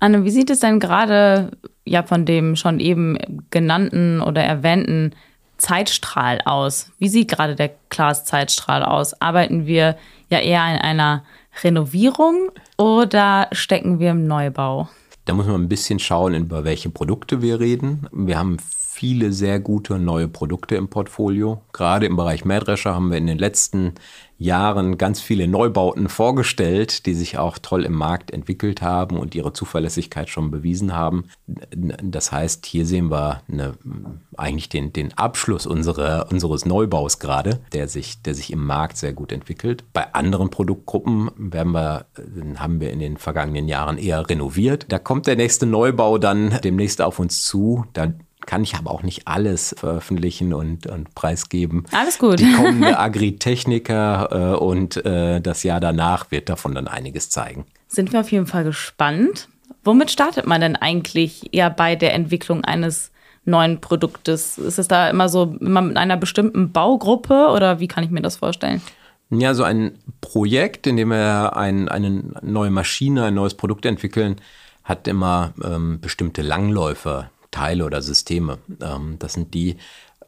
Anne, 0.00 0.24
wie 0.24 0.30
sieht 0.30 0.48
es 0.48 0.60
denn 0.60 0.80
gerade 0.80 1.50
ja 1.84 2.02
von 2.02 2.24
dem 2.24 2.56
schon 2.56 2.80
eben 2.80 3.18
genannten 3.50 4.22
oder 4.22 4.42
erwähnten 4.42 5.12
Zeitstrahl 5.58 6.40
aus? 6.46 6.90
Wie 6.98 7.08
sieht 7.08 7.28
gerade 7.28 7.54
der 7.54 7.70
Klaas-Zeitstrahl 7.90 8.82
aus? 8.82 9.20
Arbeiten 9.20 9.66
wir 9.66 9.98
ja 10.30 10.38
eher 10.38 10.66
in 10.74 10.80
einer 10.80 11.22
Renovierung 11.62 12.50
oder 12.78 13.48
stecken 13.52 13.98
wir 14.00 14.12
im 14.12 14.26
Neubau? 14.26 14.88
Da 15.26 15.34
muss 15.34 15.46
man 15.46 15.62
ein 15.62 15.68
bisschen 15.68 15.98
schauen, 15.98 16.34
über 16.34 16.64
welche 16.64 16.88
Produkte 16.88 17.42
wir 17.42 17.60
reden. 17.60 18.08
Wir 18.10 18.38
haben 18.38 18.56
viele 18.94 19.32
sehr 19.32 19.58
gute 19.58 19.98
neue 19.98 20.28
Produkte 20.28 20.76
im 20.76 20.86
Portfolio. 20.88 21.60
Gerade 21.72 22.06
im 22.06 22.14
Bereich 22.14 22.44
Mähdrescher 22.44 22.94
haben 22.94 23.10
wir 23.10 23.18
in 23.18 23.26
den 23.26 23.38
letzten 23.38 23.94
Jahren 24.38 24.98
ganz 24.98 25.20
viele 25.20 25.48
Neubauten 25.48 26.08
vorgestellt, 26.08 27.06
die 27.06 27.14
sich 27.14 27.36
auch 27.36 27.58
toll 27.58 27.84
im 27.84 27.94
Markt 27.94 28.30
entwickelt 28.30 28.82
haben 28.82 29.18
und 29.18 29.34
ihre 29.34 29.52
Zuverlässigkeit 29.52 30.28
schon 30.28 30.52
bewiesen 30.52 30.92
haben. 30.92 31.24
Das 31.46 32.30
heißt, 32.30 32.66
hier 32.66 32.86
sehen 32.86 33.10
wir 33.10 33.42
eine, 33.50 33.74
eigentlich 34.36 34.68
den, 34.68 34.92
den 34.92 35.12
Abschluss 35.18 35.66
unserer, 35.66 36.28
unseres 36.30 36.64
Neubaus 36.64 37.18
gerade, 37.18 37.60
der 37.72 37.88
sich, 37.88 38.22
der 38.22 38.34
sich 38.34 38.52
im 38.52 38.64
Markt 38.64 38.96
sehr 38.96 39.12
gut 39.12 39.32
entwickelt. 39.32 39.84
Bei 39.92 40.14
anderen 40.14 40.50
Produktgruppen 40.50 41.30
werden 41.36 41.72
wir, 41.72 42.06
haben 42.56 42.80
wir 42.80 42.90
in 42.92 43.00
den 43.00 43.16
vergangenen 43.16 43.66
Jahren 43.66 43.98
eher 43.98 44.28
renoviert. 44.28 44.86
Da 44.88 45.00
kommt 45.00 45.26
der 45.26 45.36
nächste 45.36 45.66
Neubau 45.66 46.18
dann 46.18 46.60
demnächst 46.62 47.02
auf 47.02 47.18
uns 47.18 47.44
zu. 47.44 47.86
Da 47.92 48.12
kann 48.46 48.62
ich 48.62 48.74
aber 48.74 48.90
auch 48.90 49.02
nicht 49.02 49.26
alles 49.26 49.74
veröffentlichen 49.78 50.54
und, 50.54 50.86
und 50.86 51.14
preisgeben. 51.14 51.84
Alles 51.92 52.18
gut. 52.18 52.40
Die 52.40 52.52
kommende 52.52 52.98
Agritechniker 52.98 54.54
äh, 54.54 54.56
und 54.56 55.04
äh, 55.04 55.40
das 55.40 55.62
Jahr 55.62 55.80
danach 55.80 56.30
wird 56.30 56.48
davon 56.48 56.74
dann 56.74 56.88
einiges 56.88 57.30
zeigen. 57.30 57.66
Sind 57.88 58.12
wir 58.12 58.20
auf 58.20 58.32
jeden 58.32 58.46
Fall 58.46 58.64
gespannt. 58.64 59.48
Womit 59.82 60.10
startet 60.10 60.46
man 60.46 60.60
denn 60.60 60.76
eigentlich 60.76 61.52
eher 61.52 61.70
bei 61.70 61.96
der 61.96 62.14
Entwicklung 62.14 62.64
eines 62.64 63.10
neuen 63.44 63.80
Produktes? 63.80 64.58
Ist 64.58 64.78
es 64.78 64.88
da 64.88 65.10
immer 65.10 65.28
so 65.28 65.56
immer 65.60 65.82
mit 65.82 65.96
einer 65.96 66.16
bestimmten 66.16 66.72
Baugruppe 66.72 67.48
oder 67.48 67.80
wie 67.80 67.88
kann 67.88 68.04
ich 68.04 68.10
mir 68.10 68.22
das 68.22 68.36
vorstellen? 68.36 68.80
Ja, 69.30 69.54
so 69.54 69.62
ein 69.62 69.98
Projekt, 70.20 70.86
in 70.86 70.96
dem 70.96 71.08
wir 71.08 71.56
ein, 71.56 71.88
eine 71.88 72.22
neue 72.42 72.70
Maschine, 72.70 73.24
ein 73.24 73.34
neues 73.34 73.54
Produkt 73.54 73.84
entwickeln, 73.84 74.36
hat 74.84 75.08
immer 75.08 75.54
ähm, 75.64 76.00
bestimmte 76.00 76.42
Langläufer, 76.42 77.30
Teile 77.54 77.84
oder 77.84 78.02
Systeme. 78.02 78.58
Ähm, 78.80 79.16
das 79.18 79.34
sind 79.34 79.54
die 79.54 79.76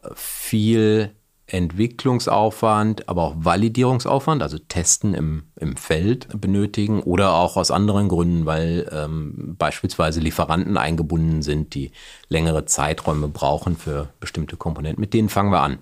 äh, 0.01 0.09
viel 0.15 1.11
Entwicklungsaufwand, 1.47 3.07
aber 3.07 3.23
auch 3.23 3.35
Validierungsaufwand, 3.37 4.43
also 4.43 4.57
Testen 4.57 5.13
im, 5.13 5.43
im 5.55 5.77
Feld 5.77 6.27
benötigen 6.41 7.01
oder 7.01 7.35
auch 7.35 7.55
aus 7.55 7.71
anderen 7.71 8.09
Gründen, 8.09 8.45
weil 8.45 8.89
ähm, 8.91 9.55
beispielsweise 9.57 10.19
Lieferanten 10.19 10.77
eingebunden 10.77 11.41
sind, 11.41 11.73
die 11.73 11.91
längere 12.27 12.65
Zeiträume 12.65 13.29
brauchen 13.29 13.77
für 13.77 14.09
bestimmte 14.19 14.57
Komponenten. 14.57 14.99
Mit 14.99 15.13
denen 15.13 15.29
fangen 15.29 15.53
wir 15.53 15.61
an. 15.61 15.77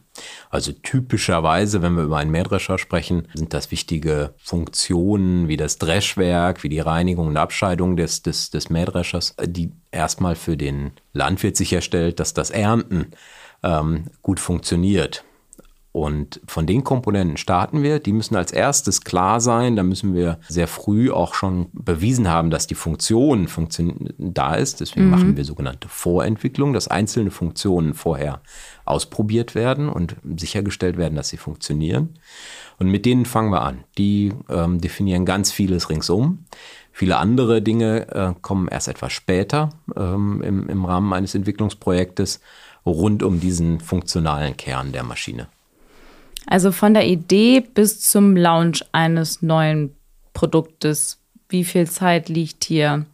Also 0.51 0.71
typischerweise, 0.71 1.81
wenn 1.81 1.95
wir 1.95 2.03
über 2.03 2.17
einen 2.17 2.31
Mähdrescher 2.31 2.77
sprechen, 2.77 3.27
sind 3.33 3.53
das 3.53 3.71
wichtige 3.71 4.35
Funktionen 4.37 5.47
wie 5.47 5.57
das 5.57 5.79
Dreschwerk, 5.79 6.61
wie 6.63 6.69
die 6.69 6.79
Reinigung 6.79 7.27
und 7.27 7.37
Abscheidung 7.37 7.97
des, 7.97 8.21
des, 8.21 8.51
des 8.51 8.69
Mähdreschers, 8.69 9.35
die 9.43 9.71
erstmal 9.91 10.35
für 10.35 10.57
den 10.57 10.91
Landwirt 11.11 11.57
sicherstellt, 11.57 12.19
dass 12.19 12.35
das 12.35 12.51
Ernten 12.51 13.07
ähm, 13.63 14.05
gut 14.21 14.39
funktioniert. 14.39 15.23
Und 15.95 16.41
von 16.45 16.67
den 16.67 16.83
Komponenten 16.83 17.37
starten 17.37 17.81
wir. 17.81 17.99
Die 17.99 18.11
müssen 18.11 18.35
als 18.35 18.51
erstes 18.51 19.05
klar 19.05 19.39
sein. 19.39 19.77
Da 19.77 19.83
müssen 19.83 20.13
wir 20.13 20.39
sehr 20.45 20.67
früh 20.67 21.09
auch 21.09 21.33
schon 21.33 21.67
bewiesen 21.71 22.27
haben, 22.27 22.49
dass 22.49 22.67
die 22.67 22.75
Funktion 22.75 23.47
da 24.17 24.55
ist. 24.55 24.81
Deswegen 24.81 25.05
mhm. 25.05 25.11
machen 25.11 25.37
wir 25.37 25.45
sogenannte 25.45 25.87
Vorentwicklung, 25.87 26.73
dass 26.73 26.89
einzelne 26.89 27.31
Funktionen 27.31 27.93
vorher 27.93 28.41
ausprobiert 28.83 29.55
werden 29.55 29.87
und 29.87 30.17
sichergestellt 30.37 30.97
werden, 30.97 31.15
dass 31.15 31.29
sie 31.29 31.37
funktionieren. 31.37 32.19
Und 32.77 32.89
mit 32.89 33.05
denen 33.05 33.23
fangen 33.23 33.51
wir 33.51 33.61
an. 33.61 33.85
Die 33.97 34.33
ähm, 34.49 34.81
definieren 34.81 35.23
ganz 35.23 35.53
vieles 35.53 35.89
ringsum. 35.89 36.39
Viele 36.91 37.15
andere 37.15 37.61
Dinge 37.61 38.09
äh, 38.09 38.33
kommen 38.41 38.67
erst 38.67 38.89
etwas 38.89 39.13
später 39.13 39.69
ähm, 39.95 40.41
im, 40.41 40.67
im 40.67 40.83
Rahmen 40.83 41.13
eines 41.13 41.35
Entwicklungsprojektes 41.35 42.41
rund 42.85 43.23
um 43.23 43.39
diesen 43.39 43.79
funktionalen 43.79 44.57
Kern 44.57 44.91
der 44.91 45.03
Maschine. 45.05 45.47
Also 46.47 46.71
von 46.71 46.93
der 46.93 47.07
Idee 47.07 47.61
bis 47.61 48.01
zum 48.01 48.35
Launch 48.35 48.83
eines 48.91 49.41
neuen 49.41 49.95
Produktes, 50.33 51.19
wie 51.49 51.63
viel 51.63 51.89
Zeit 51.89 52.29
liegt 52.29 52.63
hier 52.65 53.05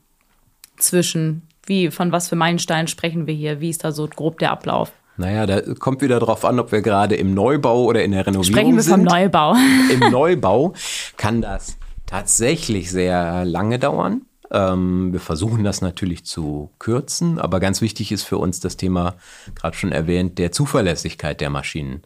zwischen? 0.78 1.44
Wie, 1.65 1.91
von 1.91 2.12
was 2.12 2.30
für 2.30 2.36
Meilensteinen 2.36 2.88
sprechen 2.88 3.28
wir 3.28 3.34
hier? 3.34 3.62
Wie 3.62 3.70
ist 3.70 3.84
da 3.84 3.91
so 3.91 4.08
grob 4.08 4.39
der 4.39 4.52
Ablauf? 4.52 4.91
Naja, 5.17 5.46
da 5.46 5.62
kommt 5.76 6.02
wieder 6.02 6.20
darauf 6.20 6.44
an, 6.46 6.60
ob 6.60 6.72
wir 6.72 6.82
gerade 6.82 7.15
im 7.15 7.34
Neubau 7.34 7.84
oder 7.84 8.04
in 8.04 8.12
der 8.12 8.26
Renovierung 8.26 8.54
Sprechen 8.54 8.76
wir 8.76 8.84
sind. 8.84 8.94
vom 8.94 9.04
Neubau. 9.04 9.56
Im 9.94 10.00
Neubau 10.12 10.74
kann 11.17 11.41
das 11.41 11.78
tatsächlich 12.08 12.89
sehr 12.89 13.46
lange 13.46 13.78
dauern. 13.78 14.22
Ähm, 14.52 15.13
wir 15.13 15.20
versuchen 15.20 15.63
das 15.63 15.82
natürlich 15.82 16.26
zu 16.26 16.72
kürzen, 16.80 17.39
aber 17.39 17.60
ganz 17.60 17.82
wichtig 17.82 18.12
ist 18.12 18.24
für 18.24 18.38
uns 18.38 18.60
das 18.60 18.78
Thema, 18.78 19.15
gerade 19.56 19.78
schon 19.78 19.91
erwähnt, 19.91 20.38
der 20.39 20.52
Zuverlässigkeit 20.52 21.39
der 21.39 21.50
Maschinen. 21.50 22.02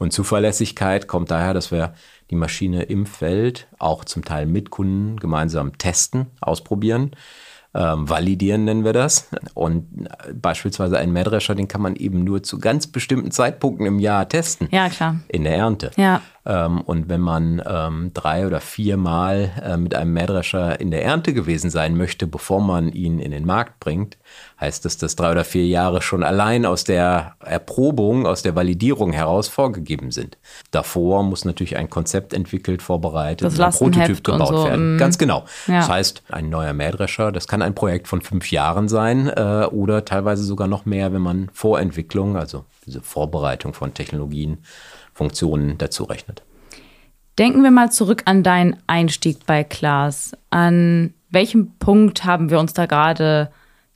Und 0.00 0.12
Zuverlässigkeit 0.12 1.06
kommt 1.08 1.30
daher, 1.30 1.52
dass 1.52 1.70
wir 1.70 1.92
die 2.30 2.34
Maschine 2.34 2.84
im 2.84 3.04
Feld 3.04 3.68
auch 3.78 4.04
zum 4.04 4.24
Teil 4.24 4.46
mit 4.46 4.70
Kunden 4.70 5.20
gemeinsam 5.20 5.76
testen, 5.76 6.28
ausprobieren 6.40 7.12
ähm, 7.74 8.08
validieren 8.08 8.64
nennen 8.64 8.84
wir 8.84 8.92
das. 8.92 9.28
Und 9.54 10.06
äh, 10.06 10.32
beispielsweise 10.34 10.98
einen 10.98 11.12
Mähdrescher, 11.12 11.54
den 11.54 11.68
kann 11.68 11.82
man 11.82 11.96
eben 11.96 12.24
nur 12.24 12.42
zu 12.42 12.58
ganz 12.58 12.86
bestimmten 12.86 13.30
Zeitpunkten 13.30 13.86
im 13.86 13.98
Jahr 13.98 14.28
testen. 14.28 14.68
Ja, 14.70 14.88
klar. 14.88 15.20
In 15.28 15.44
der 15.44 15.56
Ernte. 15.56 15.90
Ja. 15.96 16.20
Ähm, 16.46 16.80
und 16.80 17.08
wenn 17.08 17.20
man 17.20 17.62
ähm, 17.66 18.12
drei 18.14 18.46
oder 18.46 18.60
viermal 18.60 19.50
äh, 19.62 19.76
mit 19.76 19.94
einem 19.94 20.12
Mähdrescher 20.12 20.80
in 20.80 20.90
der 20.90 21.04
Ernte 21.04 21.34
gewesen 21.34 21.70
sein 21.70 21.96
möchte, 21.96 22.26
bevor 22.26 22.60
man 22.60 22.90
ihn 22.92 23.18
in 23.18 23.30
den 23.30 23.44
Markt 23.44 23.78
bringt, 23.78 24.16
heißt 24.58 24.84
das, 24.84 24.96
dass 24.96 25.16
drei 25.16 25.32
oder 25.32 25.44
vier 25.44 25.66
Jahre 25.66 26.00
schon 26.00 26.22
allein 26.22 26.64
aus 26.64 26.84
der 26.84 27.34
Erprobung, 27.40 28.26
aus 28.26 28.42
der 28.42 28.54
Validierung 28.56 29.12
heraus 29.12 29.48
vorgegeben 29.48 30.10
sind. 30.10 30.38
Davor 30.70 31.22
muss 31.22 31.44
natürlich 31.44 31.76
ein 31.76 31.90
Konzept 31.90 32.32
entwickelt, 32.32 32.80
vorbereitet, 32.80 33.46
das 33.46 33.60
ein 33.60 33.72
Prototyp 33.72 34.24
gebaut 34.24 34.48
so. 34.48 34.64
werden. 34.64 34.96
Mm. 34.96 34.98
Ganz 34.98 35.18
genau. 35.18 35.44
Ja. 35.66 35.80
Das 35.80 35.88
heißt, 35.90 36.22
ein 36.30 36.48
neuer 36.48 36.72
Mähdrescher, 36.72 37.32
das 37.32 37.48
kann 37.48 37.60
ein 37.60 37.74
Projekt 37.74 38.08
von 38.08 38.22
fünf 38.22 38.50
Jahren 38.50 38.88
sein 38.88 39.28
äh, 39.28 39.66
oder 39.70 40.06
teilweise 40.06 40.42
sogar 40.42 40.68
noch 40.68 40.86
mehr, 40.86 41.12
wenn 41.12 41.22
man 41.22 41.50
Vorentwicklung, 41.52 42.36
also 42.36 42.64
diese 42.86 43.02
Vorbereitung 43.02 43.74
von 43.74 43.92
Technologien, 43.92 44.58
Funktionen 45.20 45.76
dazu 45.76 46.04
rechnet. 46.04 46.42
Denken 47.38 47.62
wir 47.62 47.70
mal 47.70 47.92
zurück 47.92 48.22
an 48.24 48.42
deinen 48.42 48.78
Einstieg 48.86 49.44
bei 49.44 49.64
Klaas. 49.64 50.32
An 50.48 51.12
welchem 51.28 51.72
Punkt 51.78 52.24
haben 52.24 52.48
wir 52.48 52.58
uns 52.58 52.72
da 52.72 52.86
gerade 52.86 53.50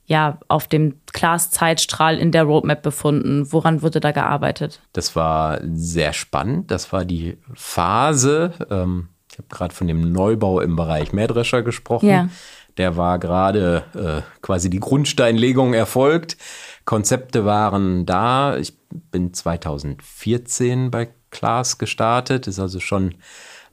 ja, 0.05 0.37
auf 0.49 0.67
dem 0.67 0.97
Klaas-Zeitstrahl 1.13 2.19
in 2.19 2.31
der 2.31 2.43
Roadmap 2.43 2.83
befunden? 2.83 3.51
Woran 3.51 3.81
wurde 3.81 3.99
da 3.99 4.11
gearbeitet? 4.11 4.81
Das 4.93 5.15
war 5.15 5.61
sehr 5.73 6.13
spannend. 6.13 6.69
Das 6.69 6.93
war 6.93 7.05
die 7.05 7.39
Phase, 7.55 8.53
ähm, 8.69 9.09
ich 9.31 9.39
habe 9.39 9.47
gerade 9.49 9.73
von 9.73 9.87
dem 9.87 10.11
Neubau 10.11 10.59
im 10.59 10.75
Bereich 10.75 11.11
Mähdrescher 11.11 11.63
gesprochen. 11.63 12.07
Ja. 12.07 12.29
Der 12.77 12.97
war 12.97 13.17
gerade 13.17 13.83
äh, 13.95 14.21
quasi 14.43 14.69
die 14.69 14.79
Grundsteinlegung 14.79 15.73
erfolgt. 15.73 16.37
Konzepte 16.85 17.45
waren 17.45 18.05
da. 18.05 18.57
Ich 18.57 18.77
bin 18.89 19.33
2014 19.33 20.91
bei 20.91 21.09
Klaas 21.31 21.77
gestartet, 21.77 22.47
ist 22.47 22.59
also 22.59 22.79
schon 22.79 23.15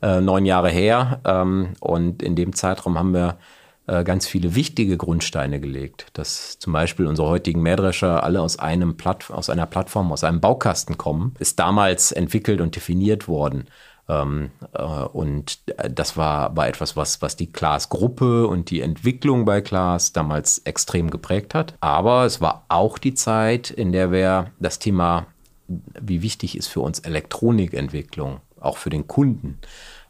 äh, 0.03 0.21
neun 0.21 0.45
Jahre 0.45 0.71
her. 0.71 1.21
Ähm, 1.25 1.75
und 1.81 2.23
in 2.23 2.35
dem 2.35 2.55
Zeitraum 2.55 2.99
haben 2.99 3.15
wir 3.15 3.39
äh, 3.87 4.05
ganz 4.05 4.27
viele 4.27 4.55
wichtige 4.55 4.97
Grundsteine 4.97 5.61
gelegt, 5.61 6.07
dass 6.13 6.59
zum 6.59 6.73
Beispiel 6.73 7.07
unsere 7.07 7.29
heutigen 7.29 7.63
Mähdrescher 7.63 8.23
alle 8.23 8.41
aus, 8.41 8.59
einem 8.59 8.97
Platt, 8.97 9.31
aus 9.31 9.51
einer 9.51 9.67
Plattform, 9.67 10.13
aus 10.13 10.25
einem 10.25 10.41
Baukasten 10.41 10.99
kommen, 10.99 11.35
ist 11.39 11.59
damals 11.59 12.13
entwickelt 12.13 12.61
und 12.61 12.77
definiert 12.77 13.29
worden. 13.29 13.67
Ähm, 14.13 14.51
äh, 14.75 14.83
und 14.83 15.61
das 15.91 16.17
war, 16.17 16.57
war 16.57 16.69
etwas, 16.69 16.97
was, 16.97 17.23
was 17.23 17.37
die 17.37 17.51
Klaas-Gruppe 17.51 18.47
und 18.47 18.71
die 18.71 18.81
Entwicklung 18.81 19.45
bei 19.45 19.61
Klaas 19.61 20.13
damals 20.13 20.59
extrem 20.59 21.11
geprägt 21.11 21.55
hat. 21.55 21.75
Aber 21.81 22.25
es 22.25 22.41
war 22.41 22.65
auch 22.69 22.99
die 22.99 23.15
Zeit, 23.15 23.71
in 23.71 23.93
der 23.93 24.13
wir 24.13 24.51
das 24.59 24.79
Thema, 24.79 25.27
wie 25.69 26.23
wichtig 26.23 26.57
ist 26.57 26.69
für 26.69 26.81
uns 26.81 26.99
Elektronikentwicklung, 27.01 28.41
auch 28.61 28.77
für 28.77 28.91
den 28.91 29.07
Kunden, 29.07 29.59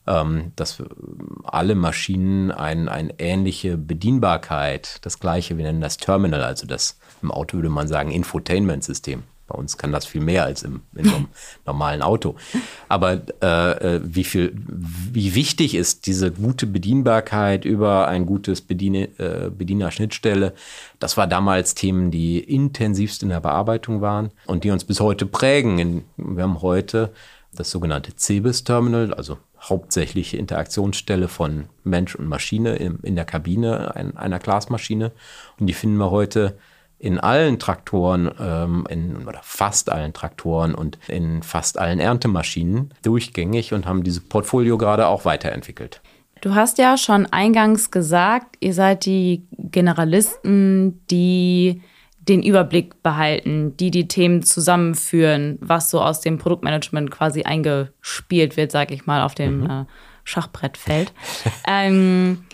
ähm, 0.07 0.53
dass 0.57 0.83
alle 1.45 1.75
Maschinen 1.75 2.51
eine 2.51 2.91
ein 2.91 3.12
ähnliche 3.19 3.77
Bedienbarkeit, 3.77 4.99
das 5.03 5.21
gleiche, 5.21 5.57
wir 5.57 5.65
nennen 5.65 5.81
das 5.81 5.99
Terminal, 5.99 6.43
also 6.43 6.67
das 6.67 6.99
im 7.23 7.31
Auto 7.31 7.57
würde 7.57 7.69
man 7.69 7.87
sagen 7.87 8.11
Infotainment-System. 8.11 9.23
Bei 9.53 9.59
uns 9.59 9.77
kann 9.77 9.93
das 9.93 10.07
viel 10.07 10.23
mehr 10.23 10.45
als 10.45 10.62
im, 10.62 10.81
in 10.95 11.09
einem 11.09 11.29
normalen 11.67 12.01
Auto. 12.01 12.37
Aber 12.88 13.21
äh, 13.43 13.97
äh, 13.97 14.01
wie 14.03 14.25
viel, 14.25 14.55
wie 14.57 15.35
wichtig 15.35 15.75
ist 15.75 16.07
diese 16.07 16.33
gute 16.33 16.67
Bedienbarkeit 16.67 17.67
über 17.67 18.09
ein 18.09 18.25
gutes 18.25 18.62
Bediene, 18.62 19.11
äh, 19.19 19.51
Bedienerschnittstelle? 19.51 20.55
Das 21.01 21.19
war 21.19 21.27
damals 21.27 21.75
Themen, 21.75 22.11
die 22.11 22.38
intensivst 22.38 23.23
in 23.23 23.29
der 23.29 23.41
Bearbeitung 23.41 24.01
waren 24.01 24.31
und 24.47 24.65
die 24.65 24.71
uns 24.71 24.85
bis 24.85 25.01
heute 25.01 25.27
prägen. 25.27 26.05
Wir 26.17 26.45
haben 26.45 26.62
heute 26.62 27.12
das 27.55 27.71
sogenannte 27.71 28.17
CEBIS-Terminal, 28.17 29.12
also 29.12 29.37
hauptsächliche 29.61 30.38
Interaktionsstelle 30.38 31.29
von 31.29 31.67
Mensch 31.85 32.15
und 32.15 32.27
Maschine 32.27 32.77
in, 32.77 33.01
in 33.03 33.17
der 33.17 33.27
Kabine 33.27 33.95
ein, 33.95 34.17
einer 34.17 34.38
Glasmaschine. 34.38 35.12
Und 35.61 35.67
die 35.67 35.75
finden 35.75 35.99
wir 35.99 36.11
heute 36.11 36.57
in 37.03 37.19
allen 37.19 37.59
Traktoren, 37.59 38.31
ähm, 38.38 38.87
in, 38.88 39.27
oder 39.27 39.41
fast 39.43 39.91
allen 39.91 40.12
Traktoren 40.12 40.73
und 40.73 40.99
in 41.09 41.43
fast 41.43 41.77
allen 41.77 41.99
Erntemaschinen 41.99 42.95
durchgängig 43.03 43.75
und 43.75 43.87
haben 43.87 44.05
dieses 44.05 44.21
Portfolio 44.21 44.79
gerade 44.79 45.09
auch 45.09 45.25
weiterentwickelt. 45.25 46.01
Du 46.43 46.55
hast 46.55 46.79
ja 46.79 46.97
schon 46.97 47.27
eingangs 47.27 47.91
gesagt, 47.91 48.57
ihr 48.61 48.73
seid 48.73 49.05
die 49.05 49.49
Generalisten, 49.51 51.05
die 51.11 51.83
den 52.21 52.45
Überblick 52.45 53.03
behalten, 53.03 53.77
die 53.77 53.91
die 53.91 54.07
Themen 54.07 54.45
zusammenführen, 54.45 55.59
was 55.61 55.91
so 55.91 56.01
aus 56.01 56.21
dem 56.21 56.38
Produktmanagement 56.38 57.11
quasi 57.11 57.43
eingespielt 57.43 58.57
wird, 58.57 58.71
sage 58.71 58.95
ich 58.95 59.07
mal, 59.07 59.25
auf 59.25 59.35
dem 59.35 59.62
mhm. 59.62 59.71
äh, 59.71 59.85
Schachbrettfeld. 60.23 61.12
ähm, 61.67 62.45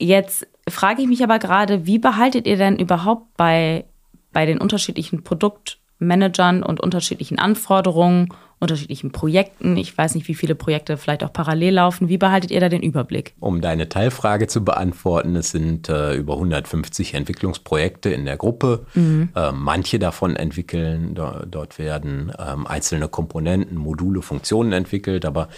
jetzt 0.00 0.44
frage 0.68 1.02
ich 1.02 1.08
mich 1.08 1.22
aber 1.22 1.38
gerade, 1.38 1.86
wie 1.86 1.98
behaltet 1.98 2.46
ihr 2.46 2.56
denn 2.56 2.78
überhaupt 2.78 3.36
bei, 3.36 3.84
bei 4.32 4.46
den 4.46 4.58
unterschiedlichen 4.58 5.22
Produktmanagern 5.22 6.62
und 6.62 6.80
unterschiedlichen 6.80 7.38
Anforderungen 7.38 8.28
unterschiedlichen 8.58 9.12
Projekten. 9.12 9.76
Ich 9.76 9.96
weiß 9.96 10.14
nicht, 10.14 10.28
wie 10.28 10.34
viele 10.34 10.54
Projekte 10.54 10.96
vielleicht 10.96 11.22
auch 11.22 11.32
parallel 11.32 11.74
laufen. 11.74 12.08
Wie 12.08 12.16
behaltet 12.16 12.50
ihr 12.50 12.60
da 12.60 12.70
den 12.70 12.82
Überblick? 12.82 13.34
Um 13.38 13.60
deine 13.60 13.88
Teilfrage 13.88 14.46
zu 14.46 14.64
beantworten, 14.64 15.36
es 15.36 15.50
sind 15.50 15.90
äh, 15.90 16.14
über 16.14 16.34
150 16.34 17.14
Entwicklungsprojekte 17.14 18.10
in 18.10 18.24
der 18.24 18.38
Gruppe. 18.38 18.86
Mhm. 18.94 19.28
Äh, 19.34 19.52
manche 19.52 19.98
davon 19.98 20.36
entwickeln, 20.36 21.14
do, 21.14 21.44
dort 21.46 21.78
werden 21.78 22.32
ähm, 22.38 22.66
einzelne 22.66 23.08
Komponenten, 23.08 23.76
Module, 23.76 24.22
Funktionen 24.22 24.72
entwickelt, 24.72 25.26
aber 25.26 25.48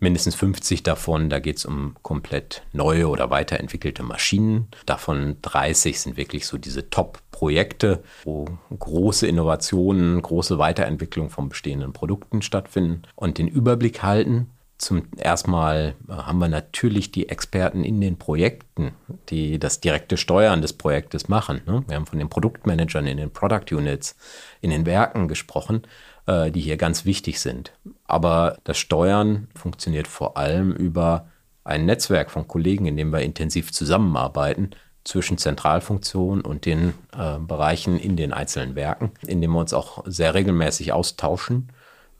mindestens 0.00 0.34
50 0.34 0.82
davon, 0.82 1.30
da 1.30 1.38
geht 1.38 1.58
es 1.58 1.64
um 1.64 1.94
komplett 2.02 2.62
neue 2.72 3.08
oder 3.08 3.30
weiterentwickelte 3.30 4.02
Maschinen. 4.02 4.66
Davon 4.84 5.36
30 5.42 6.00
sind 6.00 6.16
wirklich 6.16 6.46
so 6.46 6.58
diese 6.58 6.90
Top-Projekte, 7.38 8.02
wo 8.24 8.46
große 8.76 9.26
Innovationen, 9.26 10.20
große 10.20 10.58
Weiterentwicklung 10.58 11.30
von 11.30 11.48
bestehenden 11.48 11.92
Produkten 11.92 12.42
stattfinden 12.42 13.02
und 13.14 13.38
den 13.38 13.48
Überblick 13.48 14.02
halten. 14.02 14.50
Zum 14.76 15.08
erstmal 15.16 15.94
äh, 16.08 16.12
haben 16.12 16.38
wir 16.38 16.48
natürlich 16.48 17.10
die 17.10 17.28
Experten 17.28 17.84
in 17.84 18.00
den 18.00 18.16
Projekten, 18.16 18.92
die 19.28 19.58
das 19.58 19.80
direkte 19.80 20.16
Steuern 20.16 20.62
des 20.62 20.72
Projektes 20.72 21.28
machen. 21.28 21.62
Ne? 21.66 21.84
Wir 21.88 21.96
haben 21.96 22.06
von 22.06 22.18
den 22.18 22.28
Produktmanagern 22.28 23.06
in 23.06 23.16
den 23.16 23.32
Product 23.32 23.72
Units, 23.72 24.16
in 24.60 24.70
den 24.70 24.86
Werken 24.86 25.26
gesprochen, 25.26 25.82
äh, 26.26 26.50
die 26.50 26.60
hier 26.60 26.76
ganz 26.76 27.04
wichtig 27.04 27.40
sind. 27.40 27.72
Aber 28.04 28.58
das 28.64 28.78
Steuern 28.78 29.48
funktioniert 29.54 30.06
vor 30.06 30.36
allem 30.36 30.72
über 30.72 31.28
ein 31.64 31.84
Netzwerk 31.84 32.30
von 32.30 32.46
Kollegen, 32.48 32.86
in 32.86 32.96
dem 32.96 33.12
wir 33.12 33.20
intensiv 33.20 33.72
zusammenarbeiten 33.72 34.70
zwischen 35.04 35.38
Zentralfunktion 35.38 36.40
und 36.40 36.66
den 36.66 36.94
äh, 37.16 37.38
Bereichen 37.38 37.98
in 37.98 38.16
den 38.16 38.32
einzelnen 38.32 38.74
Werken, 38.74 39.12
in 39.26 39.40
dem 39.40 39.52
wir 39.52 39.60
uns 39.60 39.72
auch 39.72 40.04
sehr 40.06 40.34
regelmäßig 40.34 40.92
austauschen 40.92 41.70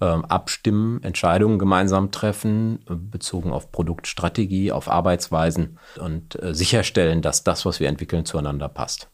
ähm, 0.00 0.24
abstimmen, 0.24 1.02
Entscheidungen 1.02 1.58
gemeinsam 1.58 2.10
treffen, 2.10 2.80
äh, 2.88 2.94
bezogen 2.94 3.52
auf 3.52 3.72
Produktstrategie, 3.72 4.72
auf 4.72 4.88
Arbeitsweisen 4.88 5.78
und 5.98 6.40
äh, 6.40 6.54
sicherstellen, 6.54 7.22
dass 7.22 7.44
das, 7.44 7.66
was 7.66 7.80
wir 7.80 7.88
entwickeln, 7.88 8.24
zueinander 8.24 8.68
passt. 8.68 9.08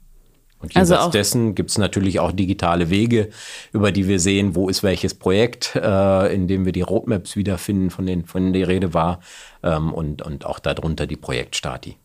Und 0.60 0.74
jenseits 0.74 1.00
also 1.00 1.12
dessen 1.12 1.54
gibt 1.54 1.70
es 1.70 1.78
natürlich 1.78 2.20
auch 2.20 2.32
digitale 2.32 2.88
Wege, 2.88 3.30
über 3.72 3.92
die 3.92 4.08
wir 4.08 4.18
sehen, 4.18 4.54
wo 4.54 4.68
ist 4.68 4.82
welches 4.82 5.14
Projekt, 5.14 5.74
äh, 5.76 6.34
in 6.34 6.48
dem 6.48 6.64
wir 6.64 6.72
die 6.72 6.82
Roadmaps 6.82 7.36
wiederfinden, 7.36 7.90
von 7.90 8.06
denen, 8.06 8.24
von 8.24 8.42
denen 8.42 8.52
die 8.54 8.62
Rede 8.62 8.94
war, 8.94 9.20
ähm, 9.62 9.92
und, 9.92 10.22
und 10.22 10.46
auch 10.46 10.58
darunter 10.58 11.06
die 11.06 11.16
Projektstati. 11.16 11.96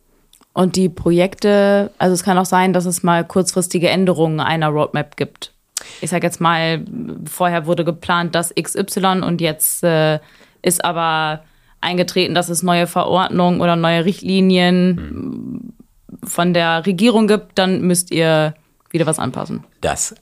Und 0.54 0.76
die 0.76 0.90
Projekte, 0.90 1.92
also 1.98 2.14
es 2.14 2.24
kann 2.24 2.38
auch 2.38 2.46
sein, 2.46 2.74
dass 2.74 2.86
es 2.86 3.04
mal 3.04 3.24
kurzfristige 3.26 3.90
Änderungen 3.90 4.40
einer 4.40 4.70
Roadmap 4.70 5.16
gibt 5.16 5.54
ich 6.02 6.10
sage 6.10 6.26
jetzt 6.26 6.42
mal, 6.42 6.84
vorher 7.26 7.66
wurde 7.66 7.86
geplant, 7.86 8.36
dass 8.36 8.54
XY 8.54 9.22
und 9.22 9.42
jetzt 9.42 9.84
äh, 9.84 10.20
ist 10.62 10.84
aber 10.84 11.44
eingetreten, 11.82 12.36
dass 12.36 12.50
es 12.50 12.64
neue 12.64 12.88
Verordnungen 12.88 13.62
oder 13.62 13.76
neue 13.76 14.06
Richtlinien 14.06 14.96
mhm. 14.96 16.28
von 16.28 16.54
der 16.54 16.86
Regierung 16.86 17.28
gibt, 17.28 17.58
dann 17.58 17.82
müsst 17.82 18.12
ihr 18.12 18.54
wieder 18.90 19.06
was 19.06 19.20
anpassen. 19.20 19.64
Das 19.82 20.16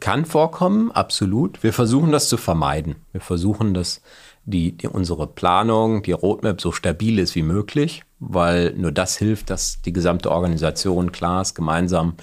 kann 0.00 0.24
vorkommen, 0.24 0.90
absolut. 0.92 1.62
Wir 1.62 1.72
versuchen 1.72 2.10
das 2.10 2.28
zu 2.28 2.36
vermeiden. 2.38 2.96
Wir 3.12 3.20
versuchen, 3.20 3.74
dass 3.74 4.00
die, 4.46 4.72
die, 4.72 4.88
unsere 4.88 5.26
Planung, 5.26 6.02
die 6.02 6.12
Roadmap 6.12 6.60
so 6.60 6.72
stabil 6.72 7.18
ist 7.18 7.34
wie 7.34 7.42
möglich, 7.42 8.02
weil 8.28 8.72
nur 8.76 8.92
das 8.92 9.16
hilft, 9.16 9.50
dass 9.50 9.80
die 9.82 9.92
gesamte 9.92 10.30
Organisation 10.30 11.12
klar 11.12 11.42
ist, 11.42 11.54
gemeinsam 11.54 12.14